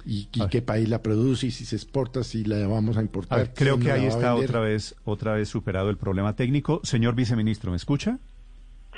y, 0.05 0.27
ah. 0.39 0.48
qué 0.50 0.62
país 0.62 0.89
la 0.89 1.01
produce 1.01 1.48
y 1.48 1.51
si 1.51 1.65
se 1.65 1.75
exporta, 1.75 2.24
si 2.24 2.43
la 2.43 2.65
vamos 2.67 2.98
a 2.98 3.01
importar. 3.01 3.53
creo 3.53 3.77
que 3.77 3.91
ahí 3.91 4.05
está 4.05 4.36
otra 4.36 4.60
vez, 4.60 4.96
otra 5.03 5.34
vez 5.34 5.50
superado 5.50 5.89
el 5.89 5.98
problema 5.98 6.36
técnico. 6.36 6.81
Señor 6.84 7.15
viceministro, 7.15 7.72
¿me 7.72 7.77
escucha? 7.77 8.20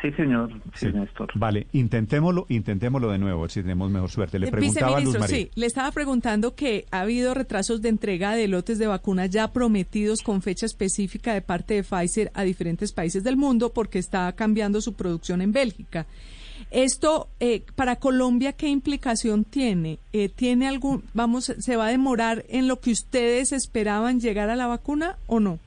Sí, 0.01 0.11
señor, 0.11 0.49
sí, 0.75 0.87
Néstor. 0.87 1.29
Vale, 1.35 1.67
intentémoslo, 1.71 2.45
intentémoslo 2.49 3.09
de 3.11 3.17
nuevo, 3.19 3.39
a 3.39 3.41
ver 3.43 3.51
si 3.51 3.61
tenemos 3.61 3.89
mejor 3.89 4.09
suerte. 4.09 4.37
Le 4.37 4.51
preguntaba 4.51 4.97
a 4.97 4.99
Luz 4.99 5.17
María. 5.17 5.35
Sí, 5.35 5.51
le 5.55 5.65
estaba 5.65 5.91
preguntando 5.91 6.55
que 6.55 6.85
ha 6.91 7.01
habido 7.01 7.33
retrasos 7.33 7.81
de 7.81 7.89
entrega 7.89 8.35
de 8.35 8.47
lotes 8.47 8.79
de 8.79 8.87
vacunas 8.87 9.29
ya 9.29 9.53
prometidos 9.53 10.21
con 10.21 10.41
fecha 10.41 10.65
específica 10.65 11.33
de 11.33 11.41
parte 11.41 11.75
de 11.75 11.83
Pfizer 11.83 12.31
a 12.33 12.43
diferentes 12.43 12.91
países 12.91 13.23
del 13.23 13.37
mundo 13.37 13.71
porque 13.71 13.99
está 13.99 14.31
cambiando 14.33 14.81
su 14.81 14.93
producción 14.93 15.41
en 15.41 15.53
Bélgica. 15.53 16.05
Esto 16.71 17.29
eh, 17.39 17.63
para 17.75 17.97
Colombia, 17.97 18.53
¿qué 18.53 18.67
implicación 18.67 19.45
tiene? 19.45 19.99
Eh, 20.11 20.29
¿Tiene 20.29 20.67
algún, 20.67 21.03
vamos, 21.13 21.53
se 21.57 21.75
va 21.75 21.87
a 21.87 21.91
demorar 21.91 22.45
en 22.49 22.67
lo 22.67 22.79
que 22.79 22.91
ustedes 22.91 23.51
esperaban 23.51 24.19
llegar 24.19 24.49
a 24.49 24.55
la 24.55 24.67
vacuna 24.67 25.17
o 25.27 25.39
no? 25.39 25.59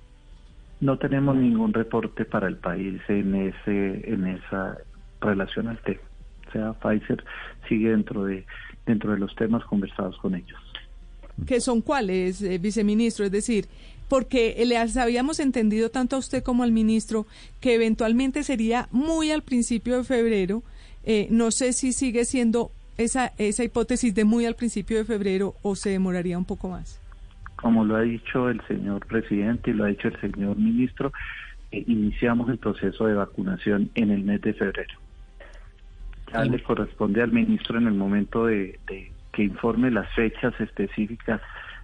No 0.81 0.99
tenemos 0.99 1.37
ningún 1.37 1.73
reporte 1.73 2.25
para 2.25 2.49
el 2.49 2.57
país 2.57 3.01
en 3.09 3.35
ese 3.35 4.13
en 4.13 4.27
esa 4.27 4.79
relación 5.21 5.69
al 5.69 5.79
tema. 5.79 6.01
O 6.49 6.53
sea, 6.53 6.73
Pfizer 6.75 7.25
sigue 7.69 7.91
dentro 7.91 8.25
de 8.25 8.45
dentro 8.85 9.13
de 9.13 9.19
los 9.19 9.35
temas 9.37 9.65
conversados 9.65 10.17
con 10.19 10.35
ellos. 10.35 10.61
¿Qué 11.47 11.61
son 11.61 11.81
cuáles, 11.81 12.41
eh, 12.43 12.59
viceministro? 12.59 13.25
Es 13.25 13.33
decir, 13.33 13.67
porque 14.09 14.63
les 14.65 14.97
habíamos 14.97 15.41
entendido 15.41 15.91
tanto 15.91 16.17
a 16.17 16.19
usted 16.19 16.43
como 16.43 16.63
al 16.63 16.73
ministro 16.73 17.27
que 17.61 17.75
eventualmente 17.75 18.43
sería 18.43 18.89
muy 18.91 19.31
al 19.31 19.43
principio 19.43 19.99
de 19.99 20.05
febrero. 20.05 20.63
Eh, 21.05 21.29
no 21.31 21.51
sé 21.51 21.73
si 21.73 21.93
sigue 21.93 22.25
siendo 22.25 22.71
esa, 22.97 23.33
esa 23.39 23.65
hipótesis 23.65 24.15
de 24.15 24.25
muy 24.25 24.47
al 24.47 24.57
principio 24.57 24.97
de 24.99 25.05
febrero 25.05 25.55
o 25.63 25.77
se 25.77 25.91
demoraría 25.91 26.39
un 26.39 26.45
poco 26.45 26.69
más 26.69 27.01
como 27.57 27.85
lo 27.85 27.97
ha 27.97 28.03
dicho 28.03 28.49
el 28.49 28.61
señor 28.67 29.07
presidente 29.07 29.71
y 29.71 29.75
lo 29.75 29.85
ha 29.85 29.89
dicho 29.89 30.09
el 30.09 30.21
señor 30.21 30.57
ministro, 30.57 31.13
eh, 31.73 31.83
iniciamos 31.87 32.49
el 32.51 32.59
proceso 32.59 33.07
de 33.07 33.15
vacunación 33.15 33.91
en 33.95 34.11
el 34.11 34.23
mes 34.23 34.41
de 34.43 34.55
febrero. 34.55 34.95
Ya 36.33 36.45
le 36.45 36.63
corresponde 36.63 37.23
al 37.23 37.33
ministro 37.33 37.79
en 37.79 37.87
el 37.87 37.95
momento 37.95 38.47
de, 38.47 38.79
que 39.33 39.43
informe 39.43 39.91
las 39.91 40.13
fechas 40.15 40.53
específicas 40.61 41.41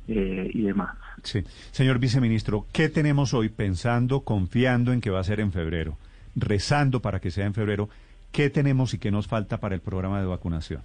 eh, 0.09 0.51
y 0.53 0.63
demás. 0.63 0.97
Sí. 1.23 1.43
Señor 1.71 1.99
viceministro, 1.99 2.67
¿qué 2.73 2.89
tenemos 2.89 3.35
hoy 3.35 3.49
pensando, 3.49 4.21
confiando 4.21 4.93
en 4.93 5.01
que 5.01 5.11
va 5.11 5.21
a 5.21 5.25
ser 5.25 5.41
en 5.41 5.53
febrero, 5.53 5.97
rezando 6.35 7.01
para 7.01 7.21
que 7.21 7.31
sea 7.31 7.47
en 7.47 7.55
febrero? 7.55 7.89
¿Qué 8.33 8.51
tenemos 8.51 8.95
y 8.95 8.99
qué 8.99 9.11
nos 9.11 9.29
falta 9.29 9.61
para 9.61 9.75
el 9.75 9.81
programa 9.81 10.21
de 10.21 10.27
vacunación? 10.27 10.83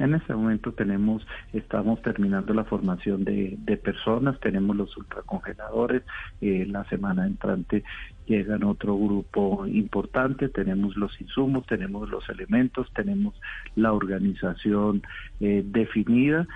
En 0.00 0.14
este 0.14 0.34
momento 0.34 0.72
tenemos, 0.72 1.26
estamos 1.52 2.00
terminando 2.00 2.54
la 2.54 2.64
formación 2.64 3.22
de, 3.22 3.58
personas, 3.84 4.40
tenemos 4.40 4.74
los 4.74 4.96
ultracongeladores, 4.96 6.02
eh, 6.40 6.64
la 6.66 6.84
semana 6.84 7.26
entrante 7.26 7.84
llegan 8.24 8.64
otro 8.64 8.96
grupo 8.96 9.66
importante, 9.66 10.48
tenemos 10.48 10.96
los 10.96 11.20
insumos, 11.20 11.66
tenemos 11.66 12.08
los 12.08 12.26
elementos, 12.30 12.90
tenemos 12.94 13.38
la 13.76 13.92
organización 13.92 15.02
eh, 15.38 15.62
definida 15.66 16.46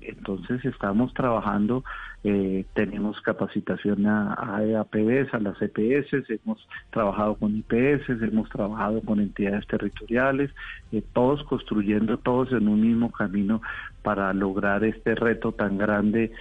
entonces 0.00 0.64
estamos 0.64 1.12
trabajando, 1.14 1.84
eh, 2.22 2.64
tenemos 2.74 3.20
capacitación 3.20 4.06
a, 4.06 4.34
a 4.34 4.80
APBs, 4.80 5.32
a 5.34 5.38
las 5.38 5.60
EPS, 5.60 6.30
hemos 6.30 6.66
trabajado 6.90 7.34
con 7.36 7.56
IPS, 7.56 8.08
hemos 8.22 8.48
trabajado 8.48 9.00
con 9.02 9.20
entidades 9.20 9.66
territoriales, 9.66 10.50
eh, 10.92 11.02
todos 11.12 11.42
construyendo 11.44 12.18
todos 12.18 12.52
en 12.52 12.68
un 12.68 12.80
mismo 12.80 13.10
camino 13.10 13.60
para 14.02 14.32
lograr 14.32 14.84
este 14.84 15.14
reto 15.14 15.52
tan 15.52 15.78
grande 15.78 16.32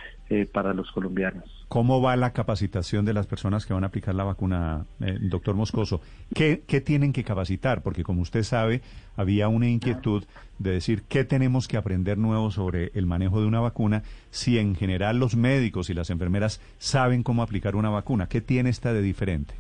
para 0.51 0.73
los 0.73 0.91
colombianos. 0.91 1.62
¿Cómo 1.73 2.03
va 2.03 2.15
la 2.15 2.33
capacitación 2.33 3.03
de 3.03 3.13
las 3.13 3.25
personas 3.25 3.65
que 3.65 3.73
van 3.73 3.83
a 3.83 3.87
aplicar 3.87 4.13
la 4.13 4.23
vacuna, 4.23 4.85
eh, 4.99 5.17
doctor 5.19 5.55
Moscoso? 5.55 6.01
¿Qué, 6.35 6.57
tienen 6.85 7.13
que 7.13 7.23
capacitar? 7.23 7.81
Porque 7.81 8.03
como 8.03 8.21
usted 8.21 8.43
sabe, 8.43 8.83
había 9.15 9.47
una 9.47 9.67
inquietud 9.67 10.23
de 10.59 10.69
decir 10.69 11.01
qué 11.09 11.23
tenemos 11.23 11.67
que 11.67 11.77
aprender 11.77 12.19
nuevo 12.19 12.51
sobre 12.51 12.91
el 12.93 13.07
manejo 13.07 13.41
de 13.41 13.47
una 13.47 13.59
vacuna 13.59 14.03
si 14.29 14.59
en 14.59 14.75
general 14.75 15.17
los 15.17 15.35
médicos 15.35 15.89
y 15.89 15.95
las 15.95 16.11
enfermeras 16.11 16.61
saben 16.77 17.23
cómo 17.23 17.41
aplicar 17.41 17.75
una 17.75 17.89
vacuna. 17.89 18.27
¿Qué 18.27 18.39
tiene 18.39 18.69
esta 18.69 18.93
de 18.93 19.01
diferente? 19.01 19.55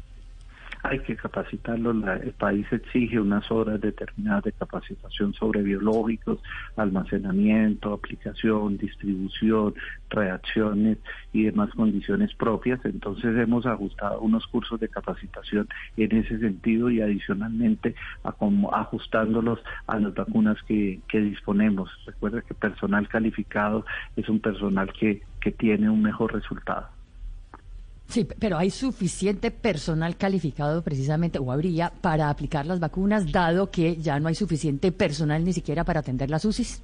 Hay 0.83 0.99
que 0.99 1.15
capacitarlo. 1.15 1.91
el 1.91 2.33
país 2.33 2.67
exige 2.71 3.19
unas 3.19 3.49
horas 3.49 3.79
determinadas 3.79 4.43
de 4.43 4.51
capacitación 4.51 5.33
sobre 5.33 5.63
biológicos, 5.63 6.39
almacenamiento, 6.75 7.93
aplicación, 7.93 8.77
distribución, 8.77 9.73
reacciones 10.09 10.97
y 11.31 11.43
demás 11.43 11.69
condiciones 11.71 12.33
propias. 12.35 12.83
Entonces 12.83 13.35
hemos 13.37 13.65
ajustado 13.65 14.19
unos 14.19 14.45
cursos 14.47 14.77
de 14.81 14.89
capacitación 14.89 15.69
en 15.95 16.17
ese 16.17 16.37
sentido 16.39 16.89
y 16.89 17.01
adicionalmente 17.01 17.95
ajustándolos 18.23 19.59
a 19.87 19.99
las 19.99 20.13
vacunas 20.13 20.57
que, 20.63 21.01
disponemos. 21.13 21.89
Recuerda 22.05 22.41
que 22.41 22.53
personal 22.53 23.07
calificado 23.07 23.85
es 24.17 24.27
un 24.27 24.41
personal 24.41 24.91
que, 24.91 25.21
que 25.39 25.51
tiene 25.51 25.89
un 25.89 26.01
mejor 26.01 26.33
resultado. 26.33 26.89
Sí, 28.13 28.27
pero 28.39 28.59
hay 28.59 28.69
suficiente 28.69 29.49
personal 29.49 30.15
calificado 30.17 30.83
precisamente, 30.83 31.39
o 31.39 31.51
habría, 31.51 31.91
para 31.99 32.29
aplicar 32.29 32.63
las 32.67 32.79
vacunas, 32.79 33.31
dado 33.31 33.71
que 33.71 33.95
ya 33.95 34.19
no 34.19 34.27
hay 34.27 34.35
suficiente 34.35 34.91
personal 34.91 35.43
ni 35.43 35.51
siquiera 35.51 35.83
para 35.83 36.01
atender 36.01 36.29
las 36.29 36.45
UCIs. 36.45 36.83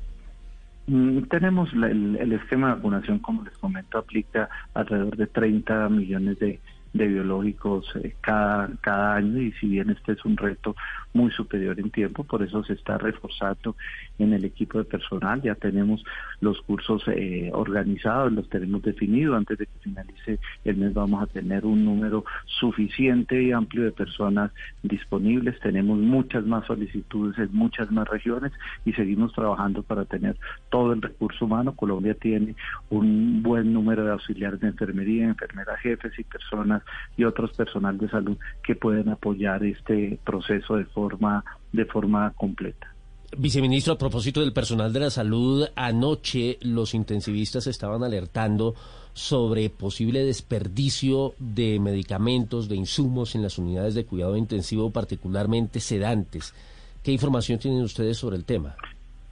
Mm, 0.87 1.25
tenemos 1.29 1.71
el, 1.71 2.33
esquema 2.33 2.69
de 2.69 2.73
vacunación, 2.77 3.19
como 3.19 3.43
les 3.43 3.55
comento, 3.59 3.99
aplica 3.99 4.49
alrededor 4.73 5.17
de 5.17 5.27
30 5.27 5.87
millones 5.89 6.39
de, 6.39 6.59
de 6.93 7.07
biológicos 7.07 7.85
eh, 7.95 8.15
cada, 8.21 8.69
cada 8.81 9.15
año 9.15 9.41
y 9.41 9.51
si 9.53 9.67
bien 9.67 9.89
este 9.89 10.13
es 10.13 10.25
un 10.25 10.37
reto 10.37 10.75
muy 11.13 11.31
superior 11.31 11.79
en 11.79 11.89
tiempo, 11.89 12.23
por 12.23 12.43
eso 12.43 12.63
se 12.63 12.73
está 12.73 12.97
reforzando 12.97 13.75
en 14.19 14.33
el 14.33 14.45
equipo 14.45 14.77
de 14.77 14.83
personal, 14.83 15.41
ya 15.41 15.55
tenemos 15.55 16.03
los 16.41 16.61
cursos 16.61 17.03
eh, 17.07 17.49
organizados, 17.53 18.31
los 18.31 18.49
tenemos 18.49 18.81
definidos, 18.83 19.37
antes 19.37 19.57
de 19.57 19.65
que 19.65 19.79
finalice 19.81 20.39
el 20.65 20.77
mes 20.77 20.93
vamos 20.93 21.23
a 21.23 21.27
tener 21.27 21.65
un 21.65 21.83
número 21.85 22.25
suficiente 22.45 23.41
y 23.41 23.51
amplio 23.51 23.83
de 23.83 23.91
personas 23.91 24.51
disponibles, 24.83 25.59
tenemos 25.59 25.97
muchas 25.97 26.45
más 26.45 26.65
solicitudes 26.65 27.37
en 27.37 27.53
muchas 27.53 27.91
más 27.91 28.07
regiones 28.07 28.51
y 28.85 28.93
seguimos 28.93 29.33
trabajando 29.33 29.83
para 29.83 30.05
tener 30.05 30.37
todo 30.69 30.93
el 30.93 31.01
recurso 31.01 31.45
humano. 31.45 31.75
Colombia 31.75 32.13
tiene 32.13 32.55
un 32.89 33.41
buen 33.41 33.73
número 33.73 34.03
de 34.05 34.11
auxiliares 34.11 34.59
de 34.59 34.67
enfermería, 34.67 35.25
enfermeras 35.25 35.79
jefes 35.79 36.17
y 36.17 36.23
personas 36.23 36.78
y 37.17 37.23
otros 37.23 37.51
personal 37.53 37.97
de 37.97 38.09
salud 38.09 38.37
que 38.63 38.75
pueden 38.75 39.09
apoyar 39.09 39.63
este 39.63 40.19
proceso 40.23 40.75
de 40.75 40.85
forma, 40.85 41.43
de 41.71 41.85
forma 41.85 42.31
completa. 42.35 42.93
Viceministro, 43.37 43.93
a 43.93 43.97
propósito 43.97 44.39
del 44.39 44.53
personal 44.53 44.91
de 44.91 45.01
la 45.01 45.09
salud, 45.11 45.67
anoche 45.75 46.57
los 46.61 46.95
intensivistas 46.95 47.67
estaban 47.67 48.03
alertando 48.03 48.73
sobre 49.13 49.69
posible 49.69 50.23
desperdicio 50.23 51.33
de 51.37 51.79
medicamentos, 51.79 52.69
de 52.69 52.75
insumos 52.75 53.35
en 53.35 53.43
las 53.43 53.57
unidades 53.57 53.93
de 53.93 54.05
cuidado 54.05 54.35
intensivo, 54.35 54.91
particularmente 54.91 55.79
sedantes. 55.79 56.55
¿Qué 57.03 57.11
información 57.11 57.59
tienen 57.59 57.83
ustedes 57.83 58.17
sobre 58.17 58.37
el 58.37 58.45
tema? 58.45 58.75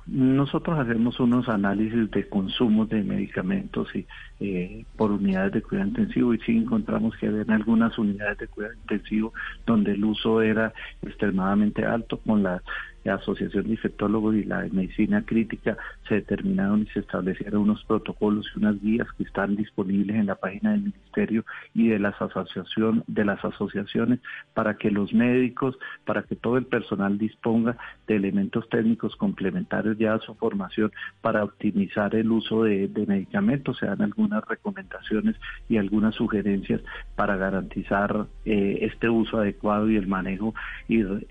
Nosotros 0.08 0.80
hacemos 0.80 1.20
unos 1.20 1.50
análisis 1.50 2.10
de 2.12 2.30
consumo 2.30 2.86
de 2.86 3.04
medicamentos 3.04 3.94
y 3.94 4.08
eh, 4.40 4.86
por 4.96 5.12
unidades 5.12 5.52
de 5.52 5.62
cuidado 5.62 5.90
intensivo 5.90 6.34
y 6.34 6.40
sí 6.40 6.56
encontramos 6.56 7.16
que 7.18 7.28
había 7.28 7.44
algunas 7.54 7.98
unidades 7.98 8.38
de 8.38 8.48
cuidado 8.48 8.74
intensivo 8.76 9.34
donde 9.66 9.92
el 9.92 10.06
uso 10.06 10.42
era 10.42 10.74
extremadamente 11.02 11.86
alto 11.86 12.18
con 12.20 12.42
la 12.42 12.62
la 13.08 13.16
Asociación 13.16 13.64
de 13.64 13.72
Infectólogos 13.72 14.36
y 14.36 14.44
la 14.44 14.68
Medicina 14.70 15.24
Crítica 15.26 15.78
se 16.10 16.16
determinaron 16.16 16.82
y 16.82 16.88
se 16.88 17.00
establecieron 17.00 17.62
unos 17.62 17.84
protocolos 17.86 18.46
y 18.54 18.60
unas 18.60 18.82
guías 18.82 19.08
que 19.18 19.24
están 19.24 19.56
disponibles 19.56 20.18
en 20.18 20.26
la 20.26 20.36
página 20.36 20.72
del 20.72 20.82
Ministerio 20.82 21.46
y 21.74 21.88
de 21.88 22.00
las 22.00 22.22
asociación, 22.22 23.06
de 23.08 23.24
las 23.24 23.44
asociaciones 23.46 24.20
para 24.54 24.76
que 24.76 24.92
los 24.92 25.14
médicos, 25.14 25.78
para 26.06 26.24
que 26.24 26.36
todo 26.36 26.58
el 26.58 26.66
personal 26.66 27.18
disponga 27.18 27.78
de 28.08 28.18
elementos 28.18 28.68
técnicos 28.68 29.16
complementarios 29.16 29.98
ya 29.98 30.16
a 30.16 30.20
su 30.20 30.36
formación 30.36 30.92
para 31.22 31.46
optimizar 31.46 32.14
el 32.14 32.30
uso 32.30 32.64
de, 32.64 32.90
medicamentos. 33.08 33.78
Se 33.78 33.86
dan 33.86 34.02
algunas 34.02 34.44
recomendaciones 34.46 35.36
y 35.70 35.78
algunas 35.78 36.16
sugerencias 36.16 36.82
para 37.16 37.38
garantizar 37.38 38.26
eh, 38.44 38.80
este 38.82 39.08
uso 39.08 39.38
adecuado 39.38 39.90
y 39.90 39.96
el 39.96 40.08
manejo 40.08 40.54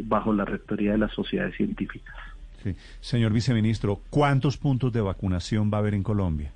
bajo 0.04 0.33
la 0.33 0.47
rectoría 0.47 0.92
de 0.92 0.99
las 0.99 1.12
sociedades 1.12 1.61
científicas. 1.66 2.14
Señor 3.00 3.32
viceministro, 3.32 4.00
¿cuántos 4.11 4.56
puntos 4.56 4.92
de 4.92 5.00
vacunación 5.00 5.70
va 5.73 5.78
a 5.78 5.80
haber 5.80 5.94
en 5.94 6.02
Colombia? 6.02 6.52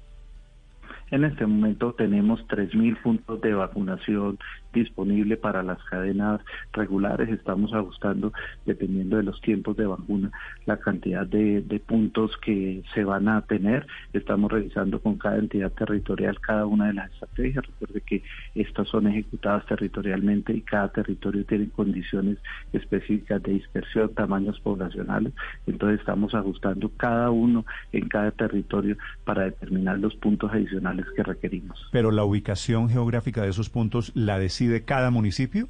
En 1.11 1.25
este 1.25 1.47
momento 1.47 1.93
tenemos 1.93 2.41
3.000 2.49 3.03
puntos 3.03 3.41
de 3.41 3.53
vacunación 3.53 4.39
disponible 4.73 5.37
para 5.37 5.63
las 5.63 5.83
cadenas 5.85 6.41
regulares. 6.73 7.29
Estamos 7.29 7.73
ajustando, 7.73 8.33
dependiendo 8.67 9.17
de 9.17 9.23
los 9.23 9.41
tiempos 9.41 9.77
de 9.77 9.87
vacuna, 9.87 10.31
la 10.67 10.79
cantidad 10.79 11.27
de, 11.27 11.81
puntos 11.87 12.37
que 12.39 12.83
se 12.95 13.05
van 13.05 13.29
a 13.29 13.43
tener. 13.43 13.87
Estamos 14.13 14.53
revisando 14.53 15.01
con 15.01 15.17
cada 15.17 15.39
entidad 15.39 15.73
territorial 15.73 16.41
cada 16.41 16.67
una 16.67 16.89
de 16.89 16.95
las 16.95 17.11
estrategias. 17.13 17.67
Recuerde 17.67 18.01
que 18.03 18.23
estas 18.55 18.89
son 18.89 19.07
ejecutadas 19.07 19.65
territorialmente 19.67 20.53
y 20.53 20.61
cada 20.61 20.89
territorio 20.89 21.45
tiene 21.47 21.69
condiciones 21.71 22.39
específicas 22.73 23.43
de 23.43 23.55
dispersión, 23.55 24.15
tamaños 24.15 24.61
poblacionales. 24.61 25.33
Entonces 25.67 26.01
estamos 26.01 26.35
ajustando 26.35 26.91
cada 26.97 27.31
uno 27.31 27.65
en 27.93 28.09
cada 28.09 28.31
territorio 28.31 28.97
para 29.25 29.45
determinar 29.45 29.99
los 29.99 30.15
puntos 30.17 30.53
adicionales 30.53 31.07
que 31.17 31.23
requerimos. 31.23 31.89
Pero 31.93 32.11
la 32.11 32.25
ubicación 32.25 32.89
geográfica 32.89 33.43
de 33.43 33.49
esos 33.49 33.71
puntos 33.71 34.13
la 34.15 34.39
decide 34.39 34.60
decide 34.61 34.85
cada 34.85 35.11
municipio? 35.11 35.69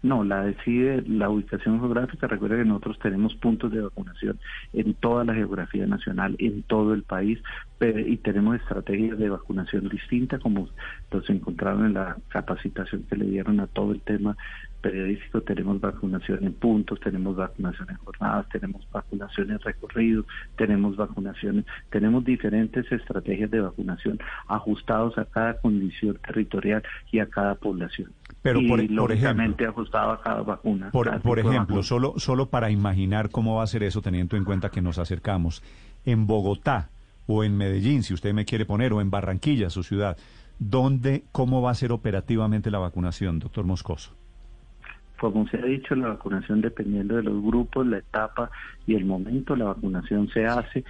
No, 0.00 0.22
la 0.22 0.44
decide 0.44 1.02
la 1.08 1.28
ubicación 1.28 1.80
geográfica. 1.80 2.28
Recuerda 2.28 2.56
que 2.56 2.64
nosotros 2.64 3.00
tenemos 3.00 3.34
puntos 3.34 3.72
de 3.72 3.80
vacunación 3.80 4.38
en 4.72 4.94
toda 4.94 5.24
la 5.24 5.34
geografía 5.34 5.86
nacional, 5.86 6.36
en 6.38 6.62
todo 6.62 6.94
el 6.94 7.02
país, 7.02 7.40
y 7.80 8.16
tenemos 8.18 8.56
estrategias 8.56 9.18
de 9.18 9.28
vacunación 9.28 9.88
distintas, 9.88 10.40
como 10.40 10.68
los 11.10 11.28
encontraron 11.30 11.86
en 11.86 11.94
la 11.94 12.16
capacitación 12.28 13.04
que 13.10 13.16
le 13.16 13.24
dieron 13.24 13.58
a 13.58 13.66
todo 13.66 13.90
el 13.90 14.00
tema 14.00 14.36
periodístico. 14.80 15.40
Tenemos 15.42 15.80
vacunación 15.80 16.44
en 16.44 16.52
puntos, 16.54 17.00
tenemos 17.00 17.36
vacunación 17.36 17.90
en 17.90 17.96
jornadas, 17.96 18.48
tenemos 18.50 18.86
vacunación 18.90 19.50
en 19.50 19.58
recorrido, 19.60 20.24
tenemos 20.56 20.96
vacunaciones, 20.96 21.64
tenemos 21.90 22.24
diferentes 22.24 22.90
estrategias 22.90 23.50
de 23.50 23.60
vacunación 23.60 24.18
ajustados 24.48 25.18
a 25.18 25.24
cada 25.24 25.54
condición 25.60 26.18
territorial 26.26 26.82
y 27.12 27.20
a 27.20 27.26
cada 27.26 27.54
población. 27.54 28.12
Pero 28.42 28.60
por, 28.68 28.80
y 28.80 28.88
por 28.88 29.12
ejemplo, 29.12 29.68
ajustado 29.68 30.12
a 30.12 30.22
cada 30.22 30.42
vacuna. 30.42 30.90
Por, 30.90 31.20
por 31.20 31.38
ejemplo, 31.38 31.82
solo 31.82 32.14
solo 32.16 32.46
para 32.46 32.70
imaginar 32.70 33.30
cómo 33.30 33.56
va 33.56 33.64
a 33.64 33.66
ser 33.66 33.82
eso, 33.82 34.02
teniendo 34.02 34.36
en 34.36 34.44
cuenta 34.44 34.70
que 34.70 34.80
nos 34.80 34.98
acercamos 34.98 35.62
en 36.04 36.26
Bogotá 36.26 36.90
o 37.26 37.44
en 37.44 37.56
Medellín, 37.56 38.02
si 38.02 38.14
usted 38.14 38.32
me 38.32 38.44
quiere 38.44 38.64
poner, 38.64 38.92
o 38.92 39.00
en 39.00 39.10
Barranquilla, 39.10 39.68
su 39.70 39.82
ciudad, 39.82 40.16
¿dónde, 40.58 41.24
cómo 41.30 41.60
va 41.60 41.70
a 41.70 41.74
ser 41.74 41.92
operativamente 41.92 42.70
la 42.70 42.78
vacunación, 42.78 43.38
doctor 43.38 43.64
Moscoso? 43.64 44.17
Como 45.18 45.48
se 45.48 45.58
ha 45.58 45.62
dicho, 45.62 45.94
la 45.94 46.08
vacunación 46.08 46.60
dependiendo 46.60 47.16
de 47.16 47.24
los 47.24 47.42
grupos, 47.42 47.86
la 47.86 47.98
etapa 47.98 48.50
y 48.86 48.94
el 48.94 49.04
momento, 49.04 49.56
la 49.56 49.66
vacunación 49.66 50.28
se 50.28 50.46
hace, 50.46 50.84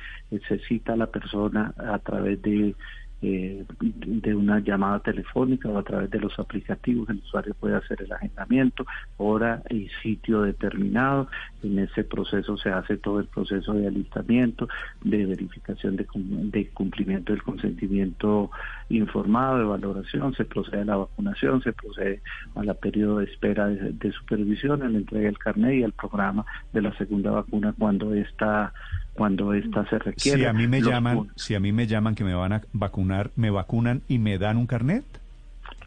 se 0.47 0.59
cita 0.61 0.93
a 0.93 0.97
la 0.97 1.07
persona 1.07 1.75
a 1.79 1.99
través 1.99 2.41
de 2.43 2.75
eh, 3.21 3.65
de 3.81 4.35
una 4.35 4.61
llamada 4.61 5.01
telefónica 5.01 5.69
o 5.69 5.77
a 5.77 5.83
través 5.83 6.09
de 6.11 6.21
los 6.21 6.39
aplicativos 6.39 7.09
el 7.11 7.19
usuario 7.19 7.55
puede 7.55 7.75
hacer 7.75 8.01
el 8.03 8.13
agendamiento, 8.13 8.87
hora 9.17 9.63
y 9.71 9.89
sitio 10.03 10.43
determinado. 10.43 11.29
En 11.63 11.79
ese 11.81 12.05
proceso 12.05 12.57
se 12.57 12.71
hace 12.71 12.97
todo 12.97 13.19
el 13.19 13.27
proceso 13.27 13.73
de 13.75 13.89
alistamiento, 13.89 14.69
de 15.03 15.27
verificación 15.27 15.97
de, 15.97 16.69
cumplimiento 16.73 17.33
del 17.33 17.43
consentimiento 17.43 18.51
informado, 18.89 19.59
de 19.59 19.65
valoración, 19.65 20.35
se 20.35 20.45
procede 20.45 20.83
a 20.83 20.85
la 20.85 20.97
vacunación, 20.97 21.63
se 21.63 21.73
procede 21.73 22.23
a 22.55 22.63
la 22.63 22.75
periodo 22.75 23.19
de 23.19 23.25
espera 23.25 23.67
de, 23.67 24.13
supervisión, 24.13 24.83
a 24.83 24.89
la 24.89 24.99
entrega 24.99 25.27
del 25.27 25.39
carnet 25.39 25.75
y 25.75 25.83
al 25.83 25.93
programa 25.93 26.47
de 26.73 26.83
la 26.83 26.97
segunda 26.97 27.31
vacuna 27.31 27.75
cuando 27.77 28.15
está 28.15 28.73
cuando 29.19 29.53
esta 29.53 29.85
se 29.91 29.99
requiere. 29.99 30.39
Si 30.39 30.45
a 30.47 30.53
mí 30.53 30.69
me 30.69 30.81
llaman, 30.81 31.27
si 31.35 31.57
a 31.57 31.61
mí 31.61 31.73
me 31.73 31.89
llaman 31.89 32.15
que 32.15 32.23
me 32.23 32.35
van 32.35 32.53
a 32.53 32.63
vacunar, 32.73 33.33
¿me 33.35 33.51
vacunan 33.51 34.03
y 34.07 34.19
me 34.19 34.39
dan 34.39 34.57
un 34.57 34.69
carnet? 34.69 35.05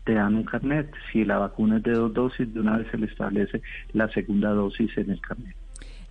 Te 0.04 0.16
dan 0.16 0.36
un 0.36 0.44
carnet. 0.44 0.92
Si 1.12 1.24
la 1.24 1.38
vacuna 1.38 1.78
es 1.78 1.84
de 1.84 1.94
dos 1.94 2.14
dosis, 2.14 2.54
de 2.54 2.60
una 2.60 2.78
vez 2.78 2.88
se 2.92 2.98
le 2.98 3.06
establece 3.06 3.62
la 3.94 4.10
segunda 4.10 4.50
dosis 4.50 4.90
en 4.98 5.12
el 5.12 5.22
carnet. 5.22 5.56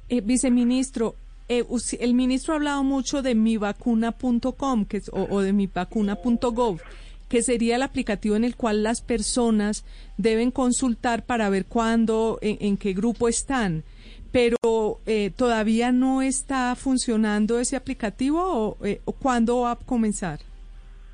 Eh, 0.09 0.22
viceministro, 0.22 1.14
eh, 1.50 1.62
el 2.00 2.14
ministro 2.14 2.54
ha 2.54 2.56
hablado 2.56 2.83
mucho 2.85 3.20
de 3.20 3.35
mivacuna.com 3.35 4.87
que 4.87 5.02
o, 5.12 5.26
o 5.28 5.42
de 5.42 5.52
mivacuna.gov 5.52 6.80
que 7.28 7.42
sería 7.42 7.76
el 7.76 7.83
aplicativo 7.83 8.35
en 8.35 8.44
el 8.44 8.56
cual 8.56 8.83
las 8.83 9.02
personas 9.02 9.85
deben 10.16 10.50
consultar 10.50 11.26
para 11.26 11.50
ver 11.50 11.66
cuándo, 11.66 12.38
en 12.40 12.76
qué 12.76 12.92
grupo 12.92 13.28
están 13.28 13.85
pero 14.32 15.00
eh, 15.06 15.30
todavía 15.36 15.92
no 15.92 16.22
está 16.22 16.74
funcionando 16.76 17.58
ese 17.58 17.76
aplicativo 17.76 18.76
eh, 18.84 19.00
o, 19.04 19.12
cuándo 19.12 19.62
va 19.62 19.72
a 19.72 19.76
comenzar? 19.76 20.40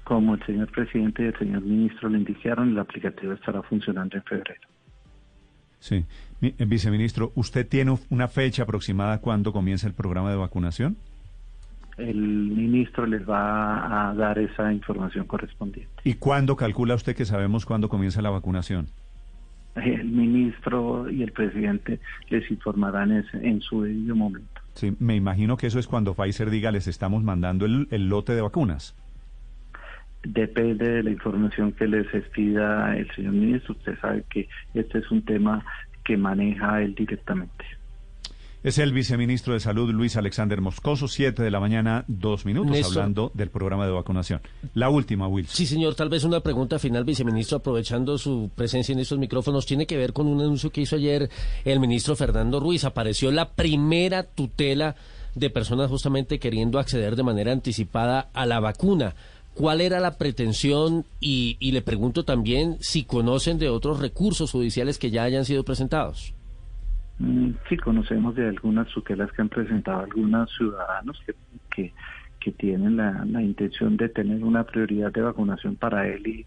Como 0.04 0.34
el 0.34 0.46
señor 0.46 0.70
presidente 0.70 1.22
y 1.22 1.26
el 1.26 1.38
señor 1.38 1.62
ministro 1.62 2.08
le 2.08 2.18
indicaron, 2.18 2.70
el 2.70 2.78
aplicativo 2.78 3.32
estará 3.32 3.62
funcionando 3.62 4.16
en 4.16 4.22
febrero. 4.22 4.68
Sí. 5.80 6.04
Eh, 6.42 6.54
viceministro, 6.66 7.32
¿usted 7.34 7.66
tiene 7.66 7.96
una 8.10 8.28
fecha 8.28 8.64
aproximada 8.64 9.20
cuándo 9.20 9.52
comienza 9.52 9.86
el 9.86 9.94
programa 9.94 10.30
de 10.30 10.36
vacunación? 10.36 10.96
El 11.96 12.18
ministro 12.18 13.06
les 13.06 13.26
va 13.26 14.10
a 14.10 14.14
dar 14.14 14.38
esa 14.38 14.70
información 14.70 15.26
correspondiente. 15.26 15.94
¿Y 16.04 16.14
cuándo 16.14 16.54
calcula 16.54 16.94
usted 16.94 17.16
que 17.16 17.24
sabemos 17.24 17.64
cuándo 17.64 17.88
comienza 17.88 18.20
la 18.20 18.28
vacunación? 18.28 18.88
El 19.76 20.04
ministro 20.04 21.10
y 21.10 21.22
el 21.22 21.32
presidente 21.32 22.00
les 22.28 22.50
informarán 22.50 23.24
en 23.34 23.60
su 23.60 23.82
debido 23.82 24.16
momento. 24.16 24.62
Sí, 24.76 24.94
me 25.00 25.16
imagino 25.16 25.56
que 25.56 25.66
eso 25.66 25.78
es 25.78 25.86
cuando 25.86 26.14
Pfizer 26.14 26.50
diga 26.50 26.70
les 26.70 26.86
estamos 26.86 27.22
mandando 27.22 27.64
el, 27.64 28.08
lote 28.08 28.34
de 28.34 28.42
vacunas. 28.42 28.94
depende 30.22 30.86
de 30.86 31.02
la 31.02 31.10
información 31.10 31.72
que 31.72 31.86
les 31.86 32.12
expida 32.12 32.94
el 32.94 33.10
señor 33.12 33.32
ministro. 33.32 33.72
Usted 33.72 33.98
sabe 34.00 34.24
que 34.28 34.48
este 34.74 34.98
es 34.98 35.10
un 35.10 35.22
tema 35.22 35.64
que 36.04 36.18
maneja 36.18 36.82
él 36.82 36.94
directamente. 36.94 37.64
Es 38.66 38.78
el 38.78 38.92
viceministro 38.92 39.54
de 39.54 39.60
Salud, 39.60 39.92
Luis 39.92 40.16
Alexander 40.16 40.60
Moscoso, 40.60 41.06
siete 41.06 41.40
de 41.40 41.52
la 41.52 41.60
mañana, 41.60 42.04
dos 42.08 42.44
minutos, 42.44 42.76
hablando 42.84 43.30
del 43.32 43.48
programa 43.48 43.86
de 43.86 43.92
vacunación. 43.92 44.40
La 44.74 44.90
última, 44.90 45.28
Will. 45.28 45.46
Sí, 45.46 45.66
señor, 45.66 45.94
tal 45.94 46.08
vez 46.08 46.24
una 46.24 46.40
pregunta 46.40 46.80
final, 46.80 47.04
viceministro, 47.04 47.58
aprovechando 47.58 48.18
su 48.18 48.50
presencia 48.52 48.92
en 48.92 48.98
estos 48.98 49.20
micrófonos, 49.20 49.66
tiene 49.66 49.86
que 49.86 49.96
ver 49.96 50.12
con 50.12 50.26
un 50.26 50.40
anuncio 50.40 50.70
que 50.70 50.80
hizo 50.80 50.96
ayer 50.96 51.30
el 51.64 51.78
ministro 51.78 52.16
Fernando 52.16 52.58
Ruiz. 52.58 52.82
Apareció 52.82 53.30
la 53.30 53.50
primera 53.50 54.24
tutela 54.24 54.96
de 55.36 55.48
personas 55.48 55.88
justamente 55.88 56.40
queriendo 56.40 56.80
acceder 56.80 57.14
de 57.14 57.22
manera 57.22 57.52
anticipada 57.52 58.30
a 58.34 58.46
la 58.46 58.58
vacuna. 58.58 59.14
¿Cuál 59.54 59.80
era 59.80 60.00
la 60.00 60.18
pretensión? 60.18 61.06
Y, 61.20 61.56
y 61.60 61.70
le 61.70 61.82
pregunto 61.82 62.24
también 62.24 62.78
si 62.80 63.04
conocen 63.04 63.60
de 63.60 63.68
otros 63.68 64.00
recursos 64.00 64.50
judiciales 64.50 64.98
que 64.98 65.12
ya 65.12 65.22
hayan 65.22 65.44
sido 65.44 65.62
presentados. 65.62 66.34
Mm, 67.18 67.52
sí, 67.68 67.76
conocemos 67.78 68.34
de 68.34 68.48
algunas 68.48 68.88
tutelas 68.88 69.32
que 69.32 69.42
han 69.42 69.48
presentado 69.48 70.00
algunos 70.00 70.54
ciudadanos 70.54 71.18
que, 71.24 71.34
que, 71.74 71.94
que 72.38 72.52
tienen 72.52 72.96
la, 72.96 73.24
la, 73.24 73.42
intención 73.42 73.96
de 73.96 74.10
tener 74.10 74.44
una 74.44 74.64
prioridad 74.64 75.12
de 75.12 75.22
vacunación 75.22 75.76
para 75.76 76.06
él 76.06 76.26
y 76.26 76.46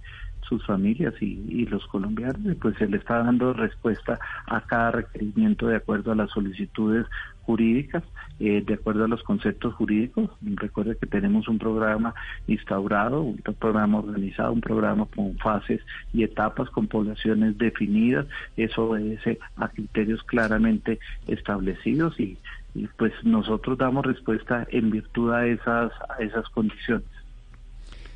sus 0.49 0.65
familias 0.65 1.13
y, 1.21 1.65
los 1.67 1.85
colombianos, 1.87 2.41
y 2.43 2.55
pues 2.55 2.75
se 2.77 2.87
le 2.87 2.97
está 2.97 3.19
dando 3.19 3.53
respuesta 3.53 4.19
a 4.47 4.61
cada 4.61 4.91
requerimiento 4.91 5.67
de 5.67 5.75
acuerdo 5.75 6.11
a 6.11 6.15
las 6.15 6.31
solicitudes 6.31 7.05
jurídicas, 7.43 8.03
eh, 8.39 8.63
de 8.65 8.73
acuerdo 8.73 9.05
a 9.05 9.07
los 9.07 9.21
conceptos 9.23 9.75
jurídicos. 9.75 10.31
Recuerde 10.41 10.97
que 10.97 11.05
tenemos 11.05 11.47
un 11.47 11.59
programa 11.59 12.15
instaurado, 12.47 13.21
un 13.21 13.37
programa 13.37 13.99
organizado, 13.99 14.51
un 14.51 14.61
programa 14.61 15.05
con 15.15 15.37
fases 15.37 15.81
y 16.13 16.23
etapas, 16.23 16.69
con 16.71 16.87
poblaciones 16.87 17.57
definidas. 17.57 18.25
Eso 18.57 18.89
obedece 18.89 19.39
a 19.55 19.67
criterios 19.69 20.23
claramente 20.23 20.99
establecidos 21.27 22.19
y, 22.19 22.37
y 22.73 22.87
pues 22.97 23.13
nosotros 23.23 23.77
damos 23.77 24.05
respuesta 24.05 24.67
en 24.71 24.89
virtud 24.89 25.31
a 25.31 25.45
esas, 25.45 25.91
a 26.09 26.21
esas 26.23 26.49
condiciones. 26.49 27.18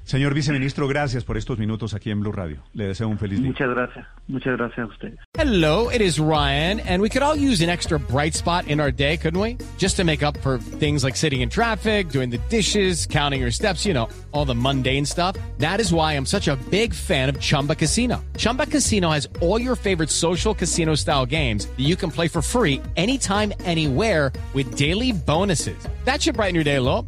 Señor 0.05 0.33
viceministro, 0.33 0.85
gracias 0.87 1.23
por 1.23 1.37
estos 1.37 1.57
minutos 1.57 1.93
aquí 1.93 2.11
en 2.11 2.19
Blue 2.19 2.33
Radio. 2.33 2.61
Le 2.73 2.87
deseo 2.87 3.07
un 3.07 3.17
feliz 3.17 3.39
día. 3.39 3.47
Muchas 3.47 3.69
gracias. 3.69 4.05
Muchas 4.27 4.57
gracias 4.57 4.79
a 4.79 4.85
ustedes. 4.85 5.19
Hello, 5.37 5.89
it 5.89 6.01
is 6.01 6.19
Ryan, 6.19 6.81
and 6.81 7.01
we 7.01 7.09
could 7.09 7.23
all 7.23 7.37
use 7.37 7.63
an 7.63 7.69
extra 7.69 7.97
bright 7.97 8.33
spot 8.33 8.67
in 8.67 8.81
our 8.81 8.91
day, 8.91 9.15
couldn't 9.17 9.39
we? 9.39 9.57
Just 9.77 9.95
to 9.97 10.03
make 10.03 10.21
up 10.21 10.37
for 10.39 10.57
things 10.57 11.03
like 11.05 11.15
sitting 11.15 11.41
in 11.41 11.49
traffic, 11.49 12.09
doing 12.09 12.29
the 12.29 12.37
dishes, 12.49 13.05
counting 13.07 13.39
your 13.41 13.51
steps, 13.51 13.85
you 13.85 13.93
know, 13.93 14.09
all 14.33 14.45
the 14.45 14.55
mundane 14.55 15.05
stuff. 15.05 15.37
That 15.59 15.79
is 15.79 15.93
why 15.93 16.13
I'm 16.13 16.25
such 16.25 16.49
a 16.49 16.57
big 16.69 16.93
fan 16.93 17.29
of 17.29 17.39
Chumba 17.39 17.75
Casino. 17.75 18.23
Chumba 18.37 18.65
Casino 18.65 19.09
has 19.09 19.27
all 19.39 19.59
your 19.59 19.75
favorite 19.75 20.09
social 20.09 20.53
casino 20.53 20.95
style 20.95 21.25
games 21.25 21.65
that 21.65 21.83
you 21.83 21.95
can 21.95 22.11
play 22.11 22.27
for 22.27 22.41
free 22.41 22.81
anytime, 22.97 23.53
anywhere 23.63 24.33
with 24.53 24.75
daily 24.75 25.13
bonuses. 25.13 25.77
That 26.03 26.21
should 26.21 26.35
brighten 26.35 26.55
your 26.55 26.65
day 26.65 26.75
a 26.75 26.81
little. 26.81 27.07